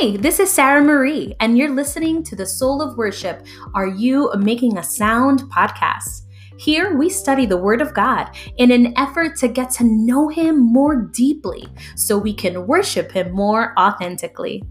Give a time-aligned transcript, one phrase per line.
[0.00, 4.30] Hi, this is Sarah Marie, and you're listening to the Soul of Worship Are You
[4.38, 6.22] Making a Sound podcast.
[6.56, 10.60] Here we study the Word of God in an effort to get to know Him
[10.60, 11.66] more deeply
[11.96, 14.62] so we can worship Him more authentically.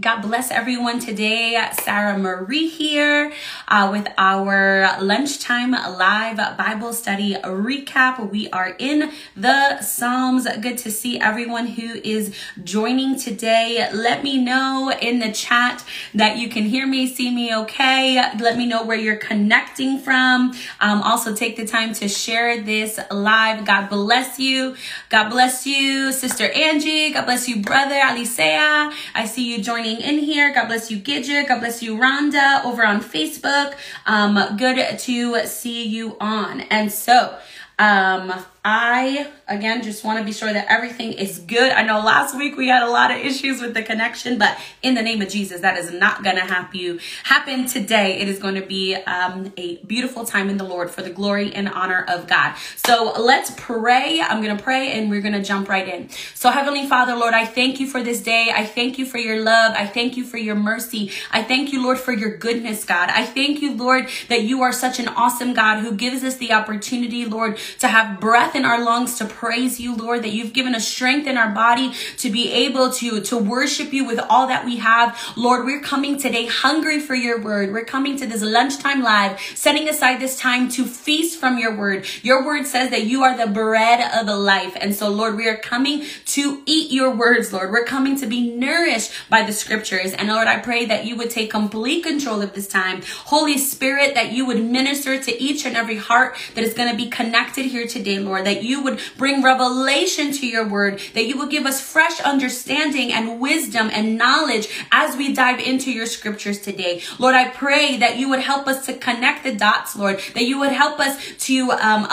[0.01, 1.63] God bless everyone today.
[1.83, 3.31] Sarah Marie here
[3.69, 8.31] uh, with our lunchtime live Bible study recap.
[8.31, 10.47] We are in the Psalms.
[10.63, 12.35] Good to see everyone who is
[12.65, 13.87] joining today.
[13.93, 15.85] Let me know in the chat
[16.15, 18.15] that you can hear me, see me okay.
[18.39, 20.55] Let me know where you're connecting from.
[20.81, 23.67] Um, also, take the time to share this live.
[23.67, 24.75] God bless you.
[25.11, 27.13] God bless you, Sister Angie.
[27.13, 28.91] God bless you, Brother Alicea.
[29.15, 30.55] I see you joining joining in here.
[30.55, 31.49] God bless you, Gidget.
[31.49, 33.75] God bless you, Rhonda, over on Facebook.
[34.07, 36.61] Um, good to see you on.
[36.63, 37.37] And so,
[37.81, 38.33] um,
[38.65, 41.73] I, again, just want to be sure that everything is good.
[41.73, 44.95] I know last week we had a lot of issues with the connection, but in
[44.95, 48.21] the name of Jesus, that is not going to happen, happen today.
[48.21, 51.53] It is going to be um, a beautiful time in the Lord for the glory
[51.53, 52.55] and honor of God.
[52.77, 54.21] So let's pray.
[54.21, 56.09] I'm going to pray and we're going to jump right in.
[56.37, 58.53] So Heavenly Father, Lord, I thank you for this day.
[58.55, 59.75] I thank you for your love.
[59.77, 61.11] I thank you for your mercy.
[61.33, 63.11] I thank you, Lord, for your goodness, God.
[63.11, 66.53] I thank you, Lord, that you are such an awesome God who gives us the
[66.53, 70.53] opportunity, Lord, to have breath breath in our lungs to praise you, Lord, that you've
[70.53, 74.47] given us strength in our body to be able to, to worship you with all
[74.49, 75.19] that we have.
[75.37, 77.73] Lord, we're coming today hungry for your word.
[77.73, 82.07] We're coming to this lunchtime live, setting aside this time to feast from your word.
[82.23, 84.77] Your word says that you are the bread of life.
[84.81, 87.71] And so, Lord, we are coming to eat your words, Lord.
[87.71, 90.13] We're coming to be nourished by the scriptures.
[90.13, 93.03] And Lord, I pray that you would take complete control of this time.
[93.25, 96.97] Holy Spirit, that you would minister to each and every heart that is going to
[96.97, 101.39] be connected here today, Lord that you would bring revelation to your word, that you
[101.39, 106.61] would give us fresh understanding and wisdom and knowledge as we dive into your scriptures
[106.61, 107.03] today.
[107.19, 110.59] Lord, I pray that you would help us to connect the dots, Lord, that you
[110.59, 112.07] would help us to um,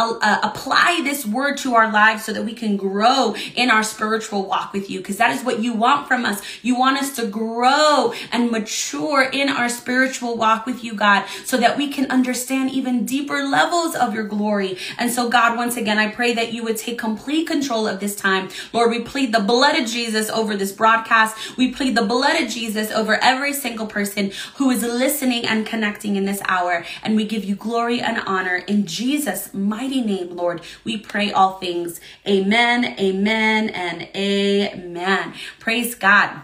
[0.43, 4.73] apply this word to our lives so that we can grow in our spiritual walk
[4.73, 6.41] with you, because that is what you want from us.
[6.61, 11.57] You want us to grow and mature in our spiritual walk with you, God, so
[11.57, 14.77] that we can understand even deeper levels of your glory.
[14.97, 18.15] And so, God, once again, I pray that you would take complete control of this
[18.15, 18.49] time.
[18.73, 21.57] Lord, we plead the blood of Jesus over this broadcast.
[21.57, 26.17] We plead the blood of Jesus over every single person who is listening and connecting
[26.17, 26.85] in this hour.
[27.01, 30.61] And we give you glory and honor in Jesus' mighty name, Lord.
[30.83, 32.01] We pray all things.
[32.27, 35.33] Amen, amen, and amen.
[35.59, 36.41] Praise God.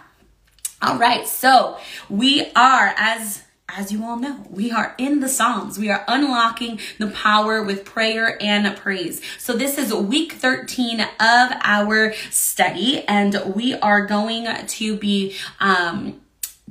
[0.81, 1.77] All right, so
[2.09, 5.79] we are, as as you all know, we are in the Psalms.
[5.79, 9.21] We are unlocking the power with prayer and praise.
[9.39, 16.21] So this is week 13 of our study and we are going to be, um,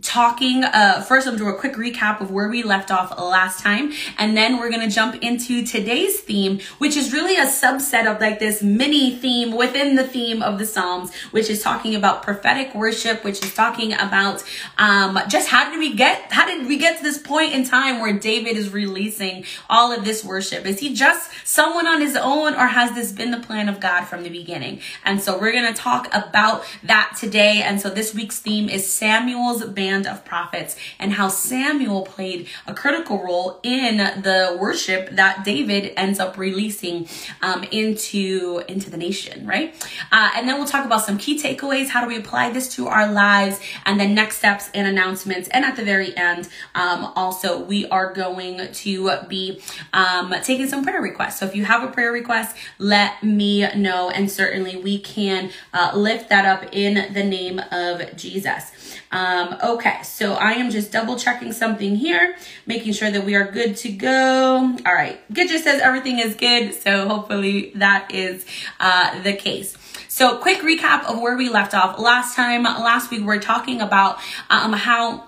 [0.02, 3.60] talking uh first i'm gonna do a quick recap of where we left off last
[3.60, 8.20] time and then we're to jump into today's theme which is really a subset of
[8.20, 12.74] like this mini theme within the theme of the psalms which is talking about prophetic
[12.74, 14.42] worship which is talking about
[14.78, 18.00] um just how did we get how did we get to this point in time
[18.00, 20.66] where david is releasing all of this worship?
[20.66, 24.04] Is he just someone on his own or has this been the plan of god
[24.04, 24.80] from the beginning?
[25.04, 29.64] And so we're to talk about that today and so this week's theme is samuel's
[29.64, 35.92] band of prophets and how Samuel played a critical role in the worship that David
[35.96, 37.08] ends up releasing
[37.42, 39.74] um, into, into the nation, right?
[40.10, 41.88] Uh, and then we'll talk about some key takeaways.
[41.88, 43.60] How do we apply this to our lives?
[43.84, 45.48] And then next steps and announcements.
[45.48, 49.60] And at the very end, um, also, we are going to be
[49.92, 51.38] um, taking some prayer requests.
[51.38, 54.10] So if you have a prayer request, let me know.
[54.10, 58.93] And certainly we can uh, lift that up in the name of Jesus.
[59.14, 63.48] Um, okay, so I am just double checking something here, making sure that we are
[63.48, 64.76] good to go.
[64.84, 68.44] All right, Gidget says everything is good, so hopefully that is
[68.80, 69.78] uh, the case.
[70.08, 72.64] So, quick recap of where we left off last time.
[72.64, 74.18] Last week, we are talking about
[74.50, 75.24] um, how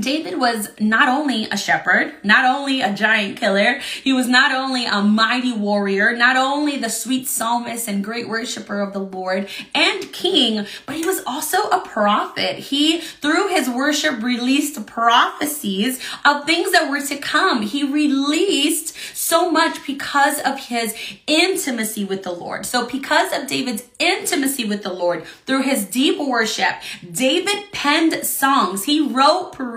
[0.00, 4.86] David was not only a shepherd, not only a giant killer, he was not only
[4.86, 10.10] a mighty warrior, not only the sweet psalmist and great worshiper of the Lord and
[10.12, 12.56] king, but he was also a prophet.
[12.56, 17.62] He, through his worship, released prophecies of things that were to come.
[17.62, 20.96] He released so much because of his
[21.26, 22.64] intimacy with the Lord.
[22.64, 26.74] So, because of David's intimacy with the Lord, through his deep worship,
[27.08, 28.84] David penned songs.
[28.84, 29.74] He wrote prayers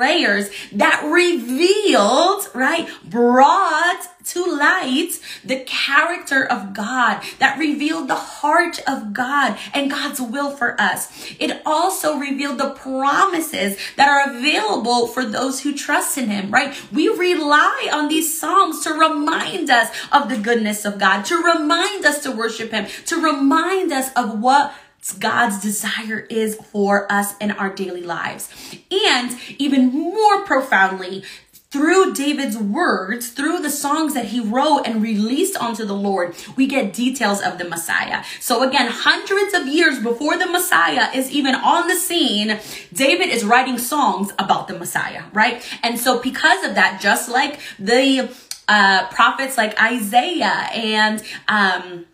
[0.71, 9.13] that revealed, right, brought to light the character of God, that revealed the heart of
[9.13, 11.31] God and God's will for us.
[11.39, 16.75] It also revealed the promises that are available for those who trust in Him, right?
[16.91, 22.05] We rely on these Psalms to remind us of the goodness of God, to remind
[22.05, 24.73] us to worship Him, to remind us of what
[25.13, 28.49] God's desire is for us in our daily lives.
[28.91, 31.23] And even more profoundly,
[31.69, 36.65] through David's words, through the songs that he wrote and released onto the Lord, we
[36.65, 38.23] get details of the Messiah.
[38.39, 42.59] So again, hundreds of years before the Messiah is even on the scene,
[42.93, 45.61] David is writing songs about the Messiah, right?
[45.83, 48.33] And so because of that, just like the
[48.69, 52.05] uh, prophets like Isaiah and um,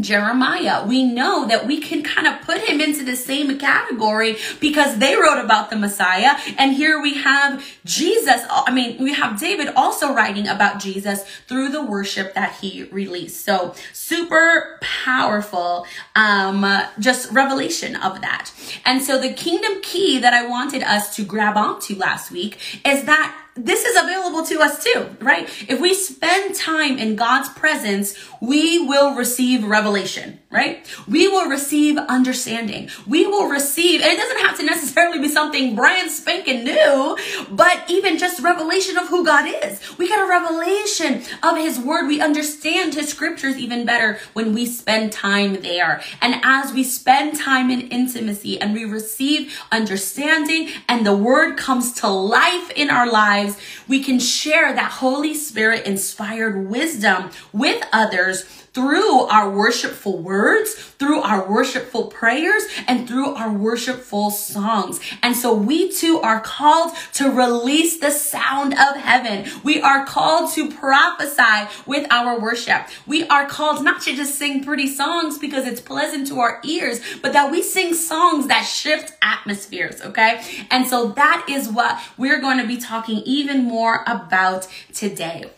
[0.00, 4.98] Jeremiah, we know that we can kind of put him into the same category because
[4.98, 6.38] they wrote about the Messiah.
[6.56, 8.42] And here we have Jesus.
[8.48, 13.44] I mean, we have David also writing about Jesus through the worship that he released.
[13.44, 15.86] So super powerful,
[16.16, 16.66] um,
[16.98, 18.50] just revelation of that.
[18.86, 23.04] And so the kingdom key that I wanted us to grab onto last week is
[23.04, 25.48] that this is available to us too, right?
[25.68, 30.86] If we spend time in God's presence, we will receive revelation, right?
[31.08, 32.90] We will receive understanding.
[33.06, 37.16] We will receive, and it doesn't have to necessarily be something brand spanking new,
[37.50, 39.80] but even just revelation of who God is.
[39.98, 42.06] We get a revelation of His Word.
[42.06, 46.02] We understand His scriptures even better when we spend time there.
[46.20, 51.94] And as we spend time in intimacy and we receive understanding and the Word comes
[51.94, 53.56] to life in our lives,
[53.88, 61.20] we can share that Holy Spirit inspired wisdom with others through our worshipful words, through
[61.20, 65.00] our worshipful prayers, and through our worshipful songs.
[65.22, 69.50] And so we too are called to release the sound of heaven.
[69.62, 72.88] We are called to prophesy with our worship.
[73.06, 77.00] We are called not to just sing pretty songs because it's pleasant to our ears,
[77.20, 80.42] but that we sing songs that shift atmospheres, okay?
[80.70, 85.50] And so that is what we're going to be talking even more about today.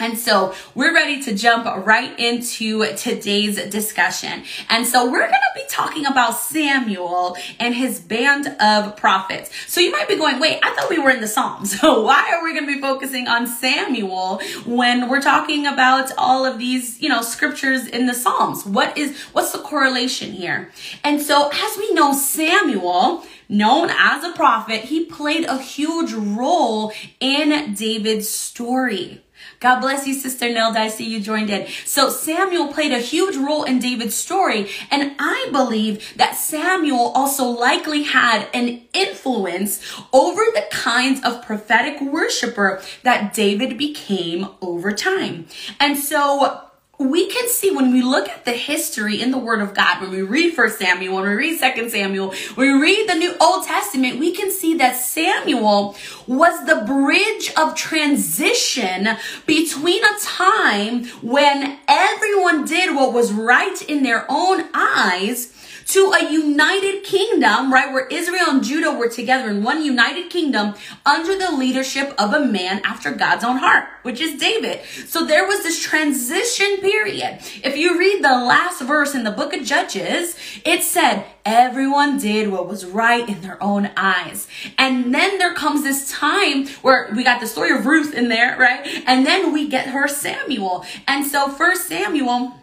[0.00, 4.42] And so we're ready to jump right into today's discussion.
[4.68, 9.50] And so we're going to be talking about Samuel and his band of prophets.
[9.68, 11.74] So you might be going, wait, I thought we were in the Psalms.
[11.84, 16.46] So why are we going to be focusing on Samuel when we're talking about all
[16.46, 18.64] of these, you know, scriptures in the Psalms?
[18.64, 20.72] What is, what's the correlation here?
[21.02, 26.92] And so as we know, Samuel, known as a prophet, he played a huge role
[27.20, 29.23] in David's story.
[29.64, 30.78] God bless you, Sister Nelda.
[30.78, 31.66] I see you joined in.
[31.86, 34.68] So Samuel played a huge role in David's story.
[34.90, 39.80] And I believe that Samuel also likely had an influence
[40.12, 45.46] over the kinds of prophetic worshiper that David became over time.
[45.80, 46.63] And so
[46.98, 50.10] we can see when we look at the history in the Word of God, when
[50.10, 53.66] we read First Samuel, when we read Second Samuel, when we read the New Old
[53.66, 55.96] Testament, we can see that Samuel
[56.26, 59.08] was the bridge of transition
[59.46, 65.52] between a time when everyone did what was right in their own eyes
[65.86, 67.92] to a united kingdom, right?
[67.92, 70.74] Where Israel and Judah were together in one united kingdom
[71.04, 74.80] under the leadership of a man after God's own heart, which is David.
[75.06, 77.40] So there was this transition period.
[77.62, 82.50] If you read the last verse in the book of Judges, it said, everyone did
[82.50, 84.48] what was right in their own eyes.
[84.78, 88.56] And then there comes this time where we got the story of Ruth in there,
[88.58, 88.86] right?
[89.06, 90.84] And then we get her Samuel.
[91.06, 92.54] And so first Samuel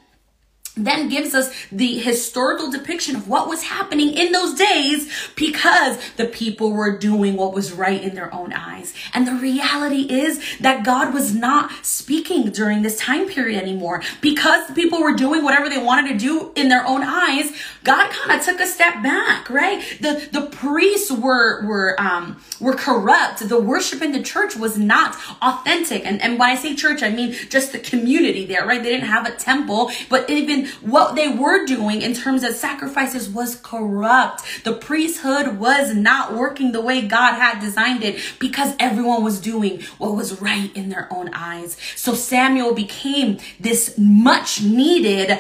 [0.76, 6.26] then gives us the historical depiction of what was happening in those days because the
[6.26, 8.94] people were doing what was right in their own eyes.
[9.14, 14.72] And the reality is that God was not speaking during this time period anymore because
[14.72, 17.52] people were doing whatever they wanted to do in their own eyes.
[17.84, 19.82] God kind of took a step back, right?
[20.00, 23.48] The the priests were were um were corrupt.
[23.48, 26.06] The worship in the church was not authentic.
[26.06, 28.82] And and when I say church, I mean just the community there, right?
[28.82, 33.30] They didn't have a temple, but even what they were doing in terms of sacrifices
[33.30, 34.44] was corrupt.
[34.64, 39.82] The priesthood was not working the way God had designed it because everyone was doing
[39.98, 41.78] what was right in their own eyes.
[41.96, 45.40] So Samuel became this much needed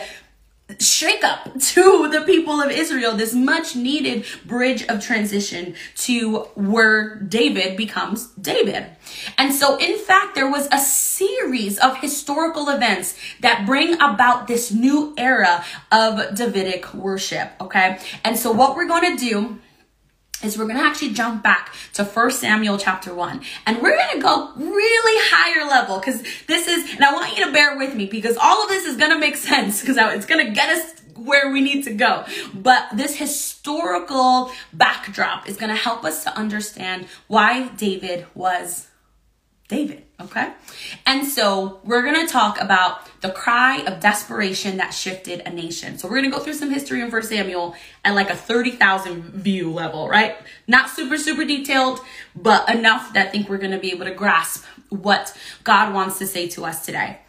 [0.81, 7.15] shake up to the people of Israel, this much needed bridge of transition to where
[7.15, 8.85] David becomes David.
[9.37, 14.71] And so, in fact, there was a series of historical events that bring about this
[14.71, 17.51] new era of Davidic worship.
[17.61, 17.99] Okay.
[18.23, 19.59] And so, what we're going to do
[20.43, 24.15] is we're going to actually jump back to First Samuel chapter 1 and we're going
[24.15, 27.95] to go really higher level because this is and I want you to bear with
[27.95, 30.69] me because all of this is going to make sense because it's going to get
[30.69, 32.25] us where we need to go.
[32.53, 38.87] But this historical backdrop is going to help us to understand why David was
[39.67, 40.53] David, okay?
[41.05, 45.97] And so we're gonna talk about the cry of desperation that shifted a nation.
[45.97, 49.71] So we're gonna go through some history in First Samuel at like a 30,000 view
[49.71, 50.35] level, right?
[50.67, 52.01] Not super, super detailed,
[52.35, 56.27] but enough that I think we're gonna be able to grasp what God wants to
[56.27, 57.19] say to us today.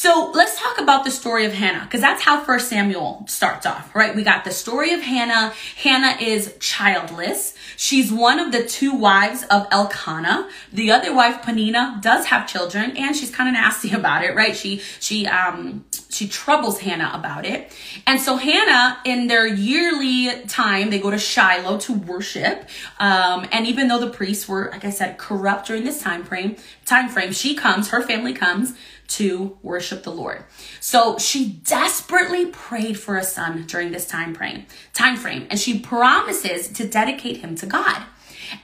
[0.00, 3.92] So let's talk about the story of Hannah, because that's how First Samuel starts off,
[3.96, 4.14] right?
[4.14, 5.52] We got the story of Hannah.
[5.74, 7.54] Hannah is childless.
[7.76, 10.48] She's one of the two wives of Elkanah.
[10.72, 14.56] The other wife, Penina, does have children, and she's kind of nasty about it, right?
[14.56, 17.72] She she um she troubles Hannah about it.
[18.06, 22.68] And so Hannah, in their yearly time, they go to Shiloh to worship.
[23.00, 26.54] Um, and even though the priests were, like I said, corrupt during this time frame,
[26.86, 28.74] time frame, she comes, her family comes
[29.08, 30.44] to worship the Lord.
[30.80, 35.78] So she desperately prayed for a son during this time frame, time frame, and she
[35.78, 38.02] promises to dedicate him to God.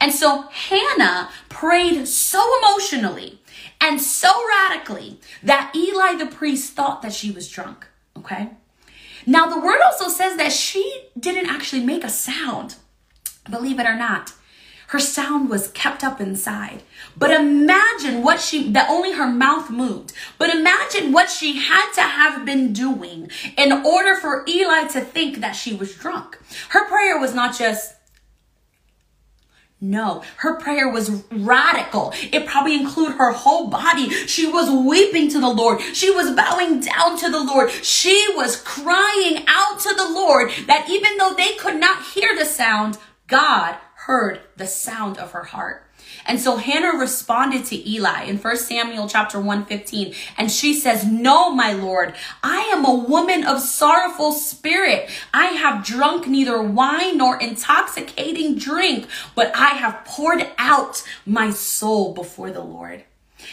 [0.00, 3.40] And so Hannah prayed so emotionally
[3.80, 7.86] and so radically that Eli the priest thought that she was drunk.
[8.16, 8.50] Okay.
[9.26, 12.76] Now the word also says that she didn't actually make a sound.
[13.50, 14.32] Believe it or not
[14.94, 16.80] her sound was kept up inside.
[17.16, 20.12] But imagine what she, that only her mouth moved.
[20.38, 25.40] But imagine what she had to have been doing in order for Eli to think
[25.40, 26.38] that she was drunk.
[26.68, 27.92] Her prayer was not just,
[29.80, 32.12] no, her prayer was radical.
[32.30, 34.10] It probably included her whole body.
[34.10, 35.80] She was weeping to the Lord.
[35.80, 37.72] She was bowing down to the Lord.
[37.72, 42.44] She was crying out to the Lord that even though they could not hear the
[42.44, 42.96] sound,
[43.26, 45.82] God heard the sound of her heart.
[46.26, 51.50] And so Hannah responded to Eli in 1 Samuel chapter 115 and she says, "No,
[51.50, 55.08] my lord, I am a woman of sorrowful spirit.
[55.32, 62.12] I have drunk neither wine nor intoxicating drink, but I have poured out my soul
[62.12, 63.04] before the Lord."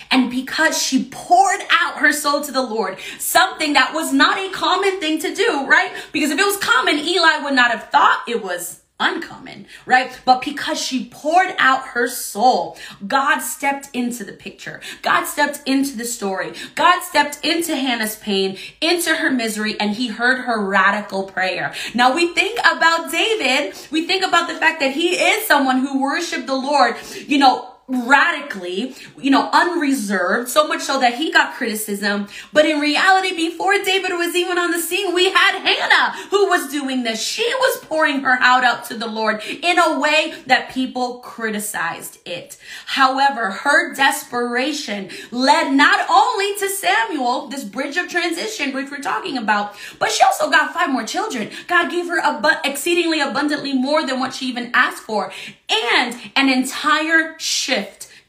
[0.09, 4.49] And because she poured out her soul to the Lord, something that was not a
[4.51, 5.91] common thing to do, right?
[6.11, 10.17] Because if it was common, Eli would not have thought it was uncommon, right?
[10.23, 14.79] But because she poured out her soul, God stepped into the picture.
[15.01, 16.53] God stepped into the story.
[16.75, 21.73] God stepped into Hannah's pain, into her misery, and he heard her radical prayer.
[21.93, 26.01] Now we think about David, we think about the fact that he is someone who
[26.01, 26.95] worshiped the Lord,
[27.27, 32.27] you know, radically, you know, unreserved, so much so that he got criticism.
[32.53, 36.71] But in reality, before David was even on the scene, we had Hannah who was
[36.71, 37.21] doing this.
[37.21, 42.19] She was pouring her heart out to the Lord in a way that people criticized
[42.25, 42.57] it.
[42.85, 49.37] However, her desperation led not only to Samuel, this bridge of transition, which we're talking
[49.37, 51.49] about, but she also got five more children.
[51.67, 55.31] God gave her ab- exceedingly abundantly more than what she even asked for
[55.69, 57.80] and an entire shift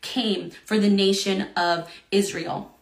[0.02, 2.72] came for the nation of Israel.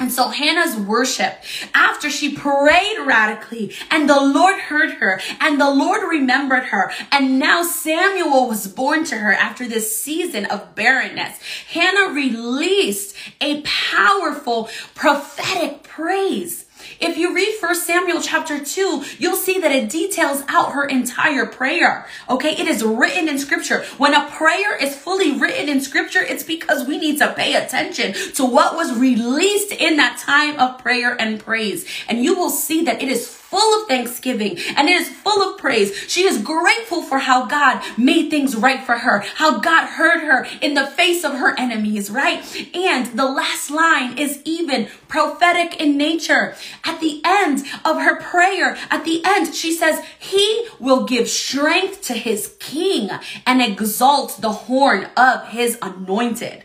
[0.00, 1.34] And so Hannah's worship,
[1.72, 7.38] after she prayed radically and the Lord heard her and the Lord remembered her and
[7.38, 14.68] now Samuel was born to her after this season of barrenness, Hannah released a powerful
[14.96, 16.63] prophetic praise
[17.04, 21.44] If you read First Samuel chapter 2, you'll see that it details out her entire
[21.44, 22.06] prayer.
[22.30, 23.84] Okay, it is written in scripture.
[23.98, 28.14] When a prayer is fully written in scripture, it's because we need to pay attention
[28.36, 31.86] to what was released in that time of prayer and praise.
[32.08, 35.58] And you will see that it is full of thanksgiving and it is full of
[35.58, 35.96] praise.
[36.08, 40.44] She is grateful for how God made things right for her, how God heard her
[40.60, 42.42] in the face of her enemies, right?
[42.74, 46.56] And the last line is even prophetic in nature.
[46.84, 52.02] At the end of her prayer, at the end, she says, He will give strength
[52.08, 53.08] to his king
[53.46, 56.64] and exalt the horn of his anointed.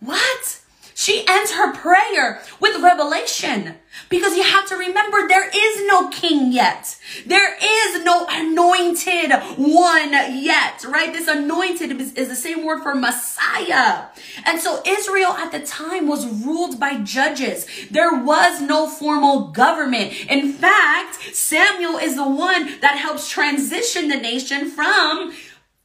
[0.00, 0.61] What?
[1.02, 3.74] She ends her prayer with revelation.
[4.08, 6.96] Because you have to remember there is no king yet.
[7.26, 11.12] There is no anointed one yet, right?
[11.12, 14.04] This anointed is, is, the same word for Messiah.
[14.46, 17.66] And so Israel at the time was ruled by judges.
[17.90, 20.12] There was no formal government.
[20.30, 25.32] In fact, Samuel is the one that helps transition the nation from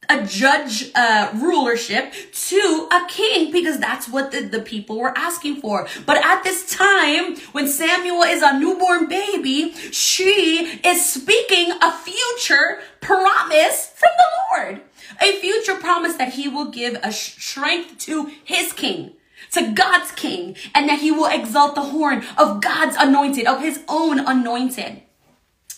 [0.08, 5.60] a judge uh, rulership to a king because that's what the, the people were asking
[5.60, 5.86] for.
[6.06, 12.80] But at this time, when Samuel is a newborn baby, she is speaking a future
[13.00, 14.80] promise from the Lord.
[15.20, 19.14] A future promise that he will give a strength to his king
[19.52, 23.80] to God's king, and that he will exalt the horn of God's anointed, of his
[23.88, 25.00] own anointed.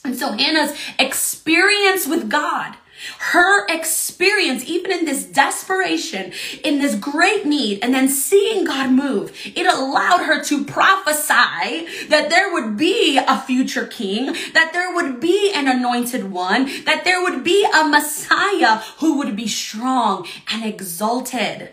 [0.05, 2.77] And so Hannah's experience with God
[3.19, 6.33] her experience, even in this desperation,
[6.65, 12.29] in this great need, and then seeing God move, it allowed her to prophesy that
[12.29, 17.23] there would be a future king, that there would be an anointed one, that there
[17.23, 21.71] would be a Messiah who would be strong and exalted.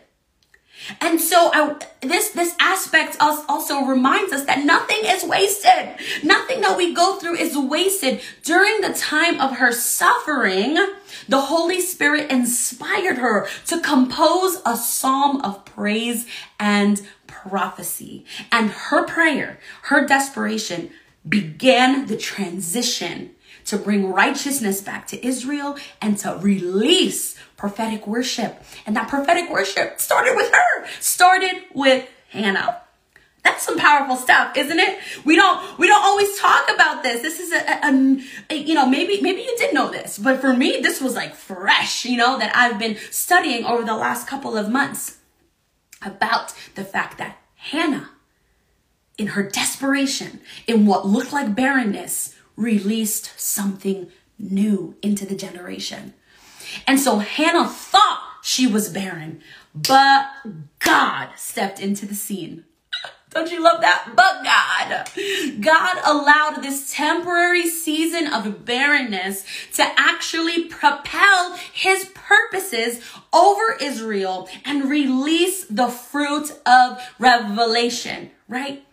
[1.02, 5.96] And so I, this this aspect also reminds us that nothing is wasted.
[6.24, 8.22] Nothing that we go through is wasted.
[8.44, 10.78] During the time of her suffering,
[11.28, 16.26] the Holy Spirit inspired her to compose a psalm of praise
[16.60, 18.26] and prophecy.
[18.52, 20.92] And her prayer, her desperation
[21.28, 23.32] began the transition
[23.68, 28.64] to bring righteousness back to Israel and to release prophetic worship.
[28.86, 32.82] And that prophetic worship started with her, started with Hannah.
[33.44, 35.00] That's some powerful stuff, isn't it?
[35.24, 37.22] We don't we don't always talk about this.
[37.22, 40.54] This is a, a, a, you know maybe maybe you did know this, but for
[40.54, 44.58] me this was like fresh, you know, that I've been studying over the last couple
[44.58, 45.20] of months
[46.02, 48.10] about the fact that Hannah
[49.18, 56.14] in her desperation in what looked like barrenness released something new into the generation.
[56.86, 59.42] And so Hannah thought she was barren,
[59.74, 60.30] but
[60.80, 62.66] God stepped into the scene.
[63.30, 64.14] Don't you love that?
[64.16, 69.44] But God, God allowed this temporary season of barrenness
[69.76, 73.02] to actually propel his purposes
[73.34, 78.87] over Israel and release the fruit of revelation, right?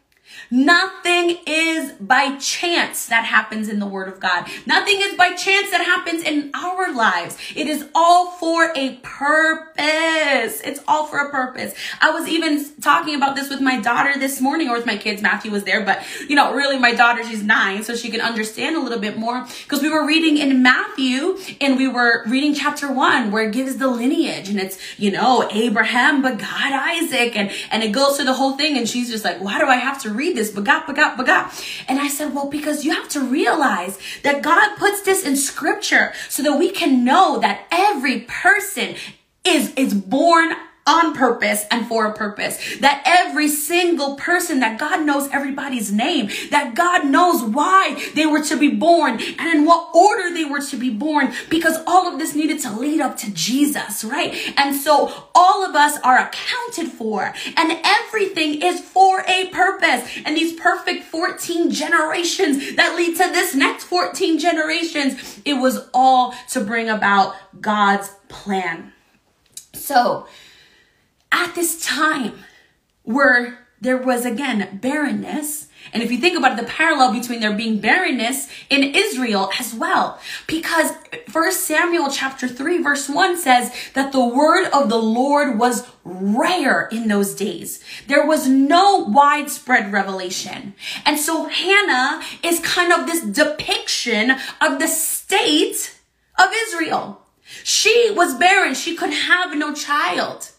[0.50, 4.46] Nothing is by chance that happens in the Word of God.
[4.66, 7.36] Nothing is by chance that happens in our lives.
[7.54, 10.60] It is all for a purpose.
[10.60, 11.74] It's all for a purpose.
[12.00, 15.22] I was even talking about this with my daughter this morning or with my kids.
[15.22, 18.76] Matthew was there, but you know, really my daughter, she's nine, so she can understand
[18.76, 22.92] a little bit more because we were reading in Matthew and we were reading chapter
[22.92, 27.82] one where it gives the lineage and it's, you know, Abraham begot Isaac and, and
[27.82, 28.76] it goes through the whole thing.
[28.76, 30.50] And she's just like, why do I have to read this?
[30.50, 31.84] Bagat, bagat, bagat.
[31.88, 36.12] And I said, well, because you have to realize that God puts this in scripture
[36.28, 38.96] so that we can know that every person
[39.44, 40.54] is, is born
[40.86, 42.78] on purpose and for a purpose.
[42.80, 48.42] That every single person, that God knows everybody's name, that God knows why they were
[48.44, 52.18] to be born and in what order they were to be born, because all of
[52.18, 54.34] this needed to lead up to Jesus, right?
[54.56, 60.08] And so all of us are accounted for and everything is for a purpose.
[60.24, 66.34] And these perfect 14 generations that lead to this next 14 generations, it was all
[66.50, 68.92] to bring about God's plan.
[69.72, 70.26] So,
[71.34, 72.32] at this time
[73.02, 75.68] where there was again barrenness.
[75.92, 79.74] And if you think about it, the parallel between there being barrenness in Israel as
[79.74, 80.92] well, because
[81.28, 86.88] First Samuel chapter 3 verse 1 says that the word of the Lord was rare
[86.90, 87.84] in those days.
[88.06, 90.74] There was no widespread revelation.
[91.04, 94.30] And so Hannah is kind of this depiction
[94.62, 95.98] of the state
[96.38, 97.20] of Israel.
[97.64, 98.74] She was barren.
[98.74, 100.52] She could have no child.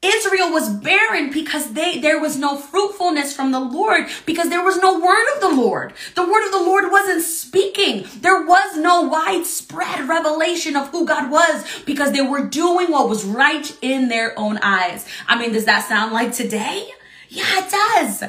[0.00, 4.76] Israel was barren because they there was no fruitfulness from the Lord because there was
[4.78, 5.92] no word of the Lord.
[6.14, 8.06] The word of the Lord wasn't speaking.
[8.20, 13.24] There was no widespread revelation of who God was because they were doing what was
[13.24, 15.04] right in their own eyes.
[15.26, 16.88] I mean, does that sound like today?
[17.28, 18.22] Yeah, it does.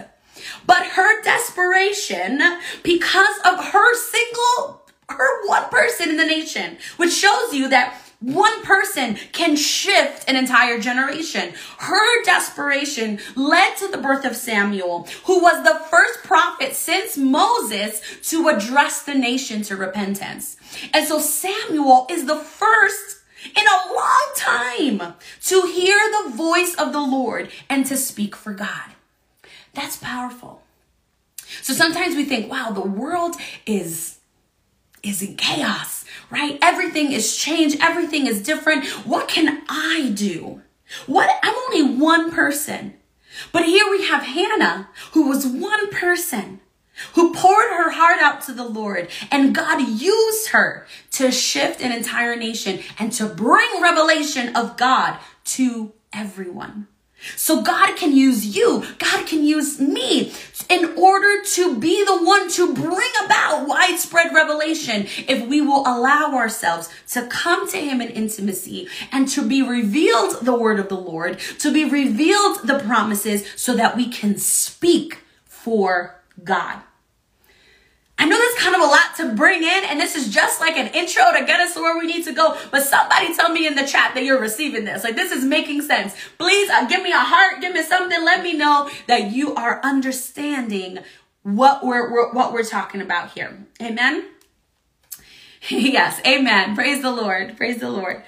[0.65, 2.41] But her desperation
[2.81, 4.79] because of her single
[5.09, 10.35] her one person in the nation, which shows you that one person can shift an
[10.35, 11.53] entire generation.
[11.77, 18.01] Her desperation led to the birth of Samuel, who was the first prophet since Moses
[18.29, 20.57] to address the nation to repentance.
[20.93, 26.91] And so Samuel is the first in a long time to hear the voice of
[26.91, 28.91] the Lord and to speak for God.
[29.73, 30.61] That's powerful.
[31.61, 34.17] So sometimes we think, wow, the world is
[35.01, 35.98] is in chaos,
[36.29, 36.57] right?
[36.61, 38.85] Everything is changed, everything is different.
[39.05, 40.61] What can I do?
[41.05, 42.95] What I'm only one person.
[43.51, 46.59] But here we have Hannah, who was one person,
[47.13, 51.91] who poured her heart out to the Lord, and God used her to shift an
[51.91, 56.87] entire nation and to bring revelation of God to everyone.
[57.35, 60.33] So God can use you, God can use me
[60.69, 66.33] in order to be the one to bring about widespread revelation if we will allow
[66.33, 70.97] ourselves to come to Him in intimacy and to be revealed the word of the
[70.99, 76.81] Lord, to be revealed the promises so that we can speak for God.
[78.19, 80.75] I know that's kind of a lot to bring in, and this is just like
[80.75, 82.57] an intro to get us to where we need to go.
[82.69, 85.05] But somebody tell me in the chat that you're receiving this.
[85.05, 86.13] Like, this is making sense.
[86.37, 88.23] Please uh, give me a heart, give me something.
[88.25, 90.99] Let me know that you are understanding
[91.43, 93.57] what we're, we're what we're talking about here.
[93.81, 94.27] Amen.
[95.69, 96.75] yes, amen.
[96.75, 97.55] Praise the Lord.
[97.55, 98.23] Praise the Lord.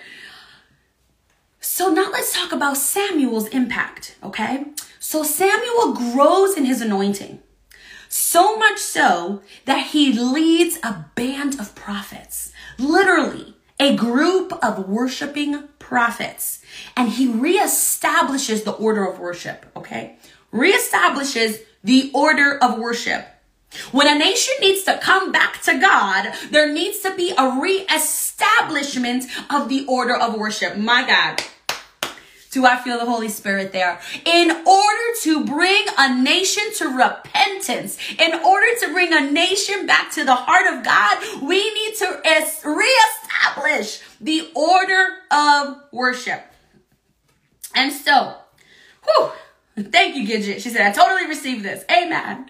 [1.59, 4.65] So now let's talk about Samuel's impact, okay?
[4.99, 7.39] So Samuel grows in his anointing.
[8.13, 15.69] So much so that he leads a band of prophets, literally a group of worshiping
[15.79, 16.61] prophets.
[16.97, 20.17] And he reestablishes the order of worship, okay?
[20.53, 23.25] Reestablishes the order of worship.
[23.93, 29.23] When a nation needs to come back to God, there needs to be a reestablishment
[29.49, 30.75] of the order of worship.
[30.75, 31.41] My God.
[32.51, 33.99] Do I feel the Holy Spirit there?
[34.25, 40.11] In order to bring a nation to repentance, in order to bring a nation back
[40.11, 42.21] to the heart of God, we need to
[42.65, 46.43] reestablish the order of worship.
[47.73, 48.35] And so,
[49.05, 49.31] whew,
[49.77, 50.61] Thank you, Gidget.
[50.61, 51.85] She said, I totally received this.
[51.89, 52.45] Amen.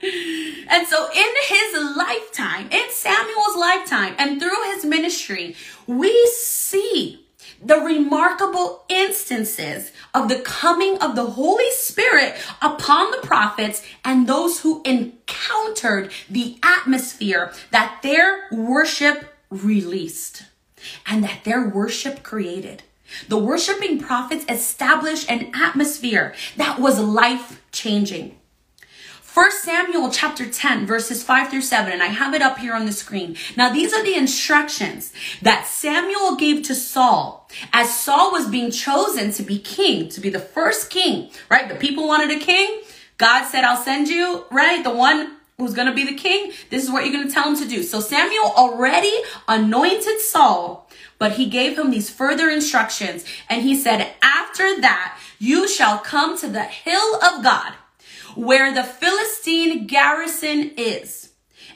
[0.69, 7.20] And so in his lifetime, in Samuel's lifetime, and through his ministry, we see
[7.63, 14.62] the remarkable instances of the coming of the Holy Spirit upon the prophets and those
[14.62, 20.43] who encountered the atmosphere that their worship released
[21.06, 22.84] and that their worship created.
[23.28, 28.38] The worshiping prophets established an atmosphere that was life changing.
[29.33, 32.85] 1 Samuel chapter 10 verses 5 through 7 and I have it up here on
[32.85, 33.37] the screen.
[33.55, 39.31] Now these are the instructions that Samuel gave to Saul as Saul was being chosen
[39.31, 41.69] to be king, to be the first king, right?
[41.69, 42.81] The people wanted a king.
[43.17, 44.83] God said, I'll send you, right?
[44.83, 46.51] The one who's going to be the king.
[46.69, 47.83] This is what you're going to tell him to do.
[47.83, 49.15] So Samuel already
[49.47, 50.89] anointed Saul,
[51.19, 53.23] but he gave him these further instructions.
[53.49, 57.75] And he said, after that, you shall come to the hill of God
[58.35, 61.31] where the Philistine garrison is.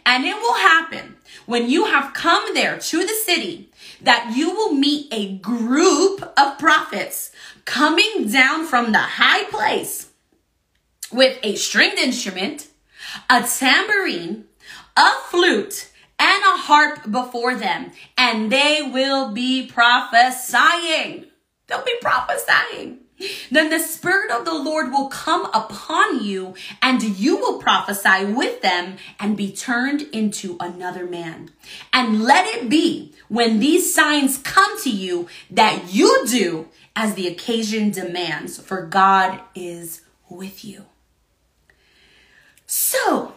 [0.06, 1.16] And it will happen
[1.46, 3.70] when you have come there to the city
[4.02, 7.32] that you will meet a group of prophets
[7.66, 10.12] coming down from the high place
[11.12, 12.68] with a stringed instrument,
[13.30, 14.46] a tambourine,
[14.98, 21.26] a flute, and a harp before them, and they will be prophesying.
[21.68, 23.00] They'll be prophesying.
[23.50, 28.62] Then the Spirit of the Lord will come upon you, and you will prophesy with
[28.62, 31.52] them and be turned into another man.
[31.94, 37.28] And let it be when these signs come to you that you do as the
[37.28, 40.86] occasion demands, for God is with you.
[42.68, 43.36] So,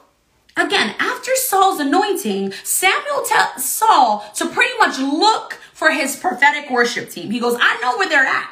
[0.57, 7.11] again, after Saul's anointing, Samuel tells Saul to pretty much look for his prophetic worship
[7.11, 7.31] team.
[7.31, 8.51] He goes, I know where they're at.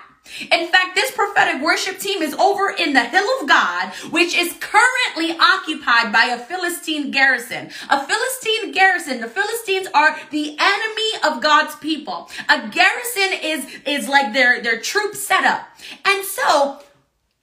[0.50, 4.56] In fact, this prophetic worship team is over in the Hill of God, which is
[4.60, 7.70] currently occupied by a Philistine garrison.
[7.88, 12.28] A Philistine garrison, the Philistines are the enemy of God's people.
[12.48, 15.66] A garrison is, is like their, their troop setup.
[16.04, 16.80] And so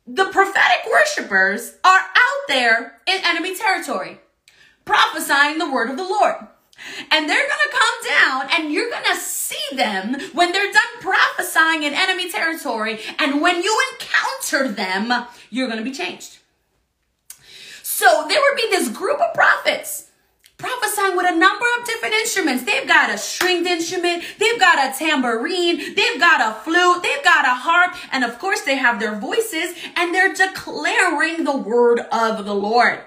[0.05, 4.19] the prophetic worshipers are out there in enemy territory,
[4.85, 6.35] prophesying the word of the Lord.
[7.11, 11.01] And they're going to come down and you're going to see them when they're done
[11.01, 12.99] prophesying in enemy territory.
[13.19, 16.39] And when you encounter them, you're going to be changed.
[17.81, 20.09] So there would be this group of prophets
[20.63, 22.63] prophesying with a number of different instruments.
[22.63, 27.45] They've got a stringed instrument, they've got a tambourine, they've got a flute, they've got
[27.45, 32.45] a harp, and of course they have their voices and they're declaring the word of
[32.45, 32.99] the Lord.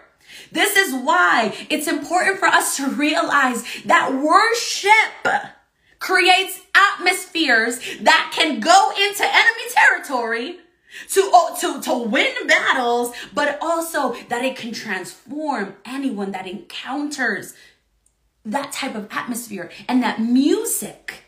[0.53, 5.53] This is why it's important for us to realize that worship
[5.99, 10.59] creates atmospheres that can go into enemy territory
[11.11, 17.55] to, to, to win battles, but also that it can transform anyone that encounters
[18.45, 21.26] that type of atmosphere and that music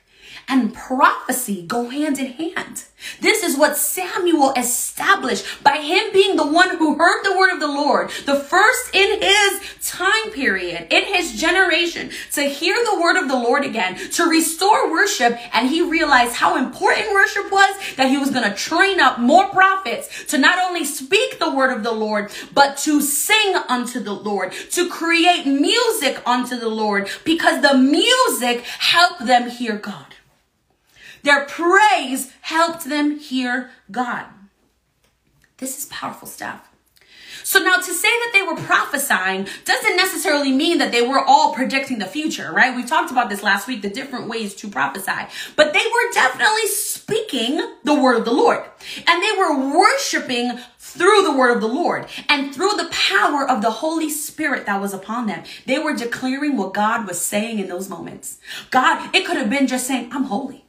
[0.49, 2.85] and prophecy go hand in hand.
[3.21, 7.61] This is what Samuel established by him being the one who heard the word of
[7.61, 13.17] the Lord, the first in his time period, in his generation, to hear the word
[13.17, 15.39] of the Lord again, to restore worship.
[15.55, 19.49] And he realized how important worship was that he was going to train up more
[19.49, 24.15] prophets to not only speak the word of the Lord, but to sing unto the
[24.15, 30.17] Lord, to create music unto the Lord, because the music helped them hear God.
[31.29, 34.25] Their praise helped them hear God.
[35.59, 36.71] This is powerful stuff.
[37.45, 41.53] So now to say that they were prophesying doesn't necessarily mean that they were all
[41.53, 42.75] predicting the future, right?
[42.75, 46.67] We talked about this last week, the different ways to prophesy, but they were definitely
[46.69, 48.64] speaking the word of the Lord
[49.07, 53.61] and they were worshiping through the word of the Lord and through the power of
[53.61, 55.45] the Holy Spirit that was upon them.
[55.67, 58.38] They were declaring what God was saying in those moments.
[58.71, 60.64] God, it could have been just saying, I'm holy.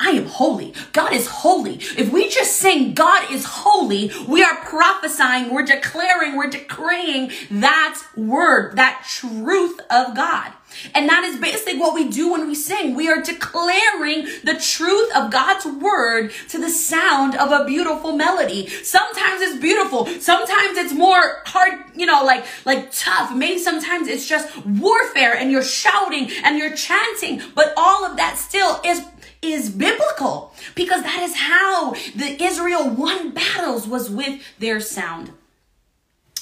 [0.00, 0.74] I am holy.
[0.92, 1.74] God is holy.
[1.96, 8.02] If we just sing God is holy, we are prophesying, we're declaring, we're decreeing that
[8.16, 10.52] word, that truth of God.
[10.94, 12.94] And that is basically what we do when we sing.
[12.94, 18.66] We are declaring the truth of God's word to the sound of a beautiful melody.
[18.68, 20.06] Sometimes it's beautiful.
[20.06, 23.34] Sometimes it's more hard, you know, like, like tough.
[23.34, 28.36] Maybe sometimes it's just warfare and you're shouting and you're chanting, but all of that
[28.36, 29.04] still is
[29.44, 35.32] is biblical because that is how the Israel won battles was with their sound.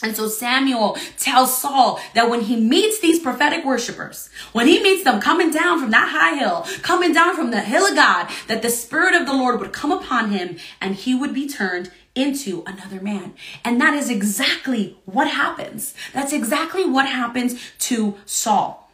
[0.03, 5.05] And so Samuel tells Saul that when he meets these prophetic worshipers, when he meets
[5.05, 8.63] them coming down from that high hill, coming down from the hill of God, that
[8.63, 12.65] the Spirit of the Lord would come upon him and he would be turned into
[12.67, 13.35] another man.
[13.65, 15.95] And that is exactly what happens.
[16.13, 18.91] That's exactly what happens to Saul.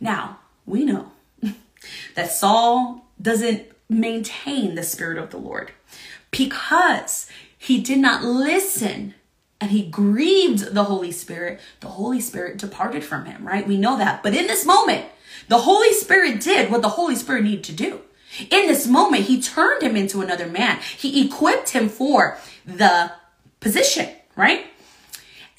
[0.00, 1.10] Now, we know
[2.14, 5.72] that Saul doesn't maintain the Spirit of the Lord
[6.30, 9.14] because he did not listen
[9.60, 13.66] and he grieved the Holy Spirit, the Holy Spirit departed from him, right?
[13.66, 14.22] We know that.
[14.22, 15.06] But in this moment,
[15.48, 18.00] the Holy Spirit did what the Holy Spirit needed to do.
[18.50, 20.78] In this moment, he turned him into another man.
[20.96, 23.12] He equipped him for the
[23.60, 24.66] position, right?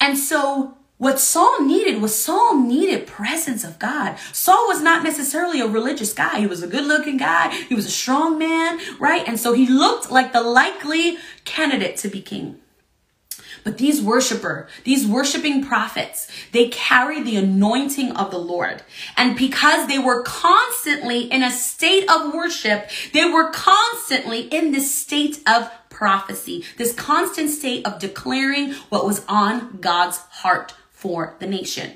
[0.00, 4.18] And so what Saul needed was Saul needed presence of God.
[4.32, 6.40] Saul was not necessarily a religious guy.
[6.40, 7.54] He was a good looking guy.
[7.54, 9.26] He was a strong man, right?
[9.26, 12.60] And so he looked like the likely candidate to be king.
[13.62, 18.82] But these worshiper, these worshiping prophets, they carry the anointing of the Lord.
[19.16, 24.94] And because they were constantly in a state of worship, they were constantly in this
[24.94, 31.46] state of prophecy, this constant state of declaring what was on God's heart for the
[31.46, 31.92] nation.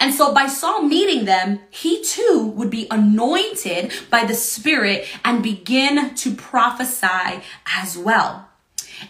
[0.00, 5.42] And so by Saul meeting them, he too would be anointed by the Spirit and
[5.42, 8.48] begin to prophesy as well.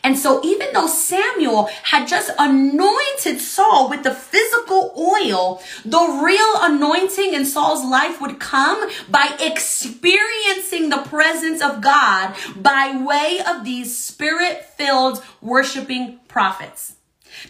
[0.02, 6.54] And so even though Samuel had just anointed Saul with the physical oil, the real
[6.56, 13.64] anointing in Saul's life would come by experiencing the presence of God by way of
[13.64, 16.93] these spirit filled worshiping prophets.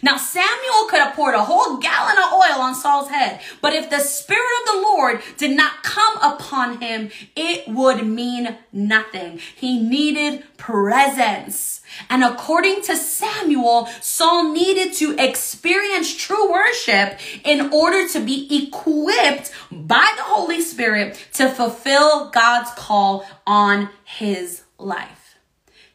[0.01, 3.89] Now, Samuel could have poured a whole gallon of oil on Saul's head, but if
[3.89, 9.39] the Spirit of the Lord did not come upon him, it would mean nothing.
[9.55, 11.81] He needed presence.
[12.09, 19.53] And according to Samuel, Saul needed to experience true worship in order to be equipped
[19.71, 25.35] by the Holy Spirit to fulfill God's call on his life.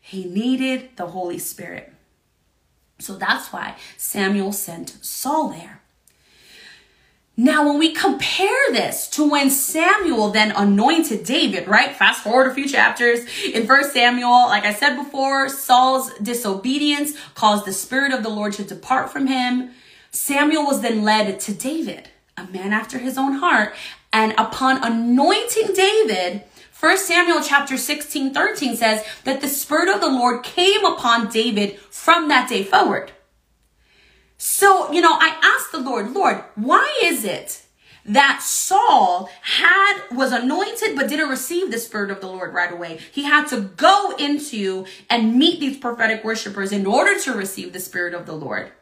[0.00, 1.92] He needed the Holy Spirit.
[3.00, 5.80] So that's why Samuel sent Saul there.
[7.36, 11.96] Now, when we compare this to when Samuel then anointed David, right?
[11.96, 17.64] Fast forward a few chapters in First Samuel, like I said before, Saul's disobedience caused
[17.64, 19.70] the Spirit of the Lord to depart from him.
[20.10, 23.74] Samuel was then led to David, a man after his own heart.
[24.12, 26.42] And upon anointing David,
[26.80, 31.78] 1 Samuel chapter 16, 13 says that the Spirit of the Lord came upon David
[31.78, 33.12] from that day forward.
[34.38, 37.66] So, you know, I asked the Lord, Lord, why is it
[38.06, 42.98] that Saul had was anointed but didn't receive the spirit of the Lord right away.
[43.12, 47.78] He had to go into and meet these prophetic worshipers in order to receive the
[47.78, 48.72] spirit of the Lord.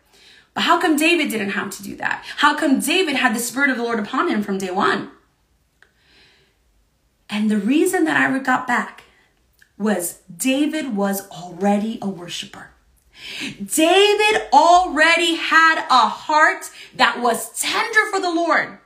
[0.55, 2.25] But how come David didn't have to do that?
[2.37, 5.11] How come David had the spirit of the Lord upon him from day 1?
[7.31, 9.05] And the reason that I got back
[9.77, 12.71] was David was already a worshiper.
[13.65, 18.79] David already had a heart that was tender for the Lord.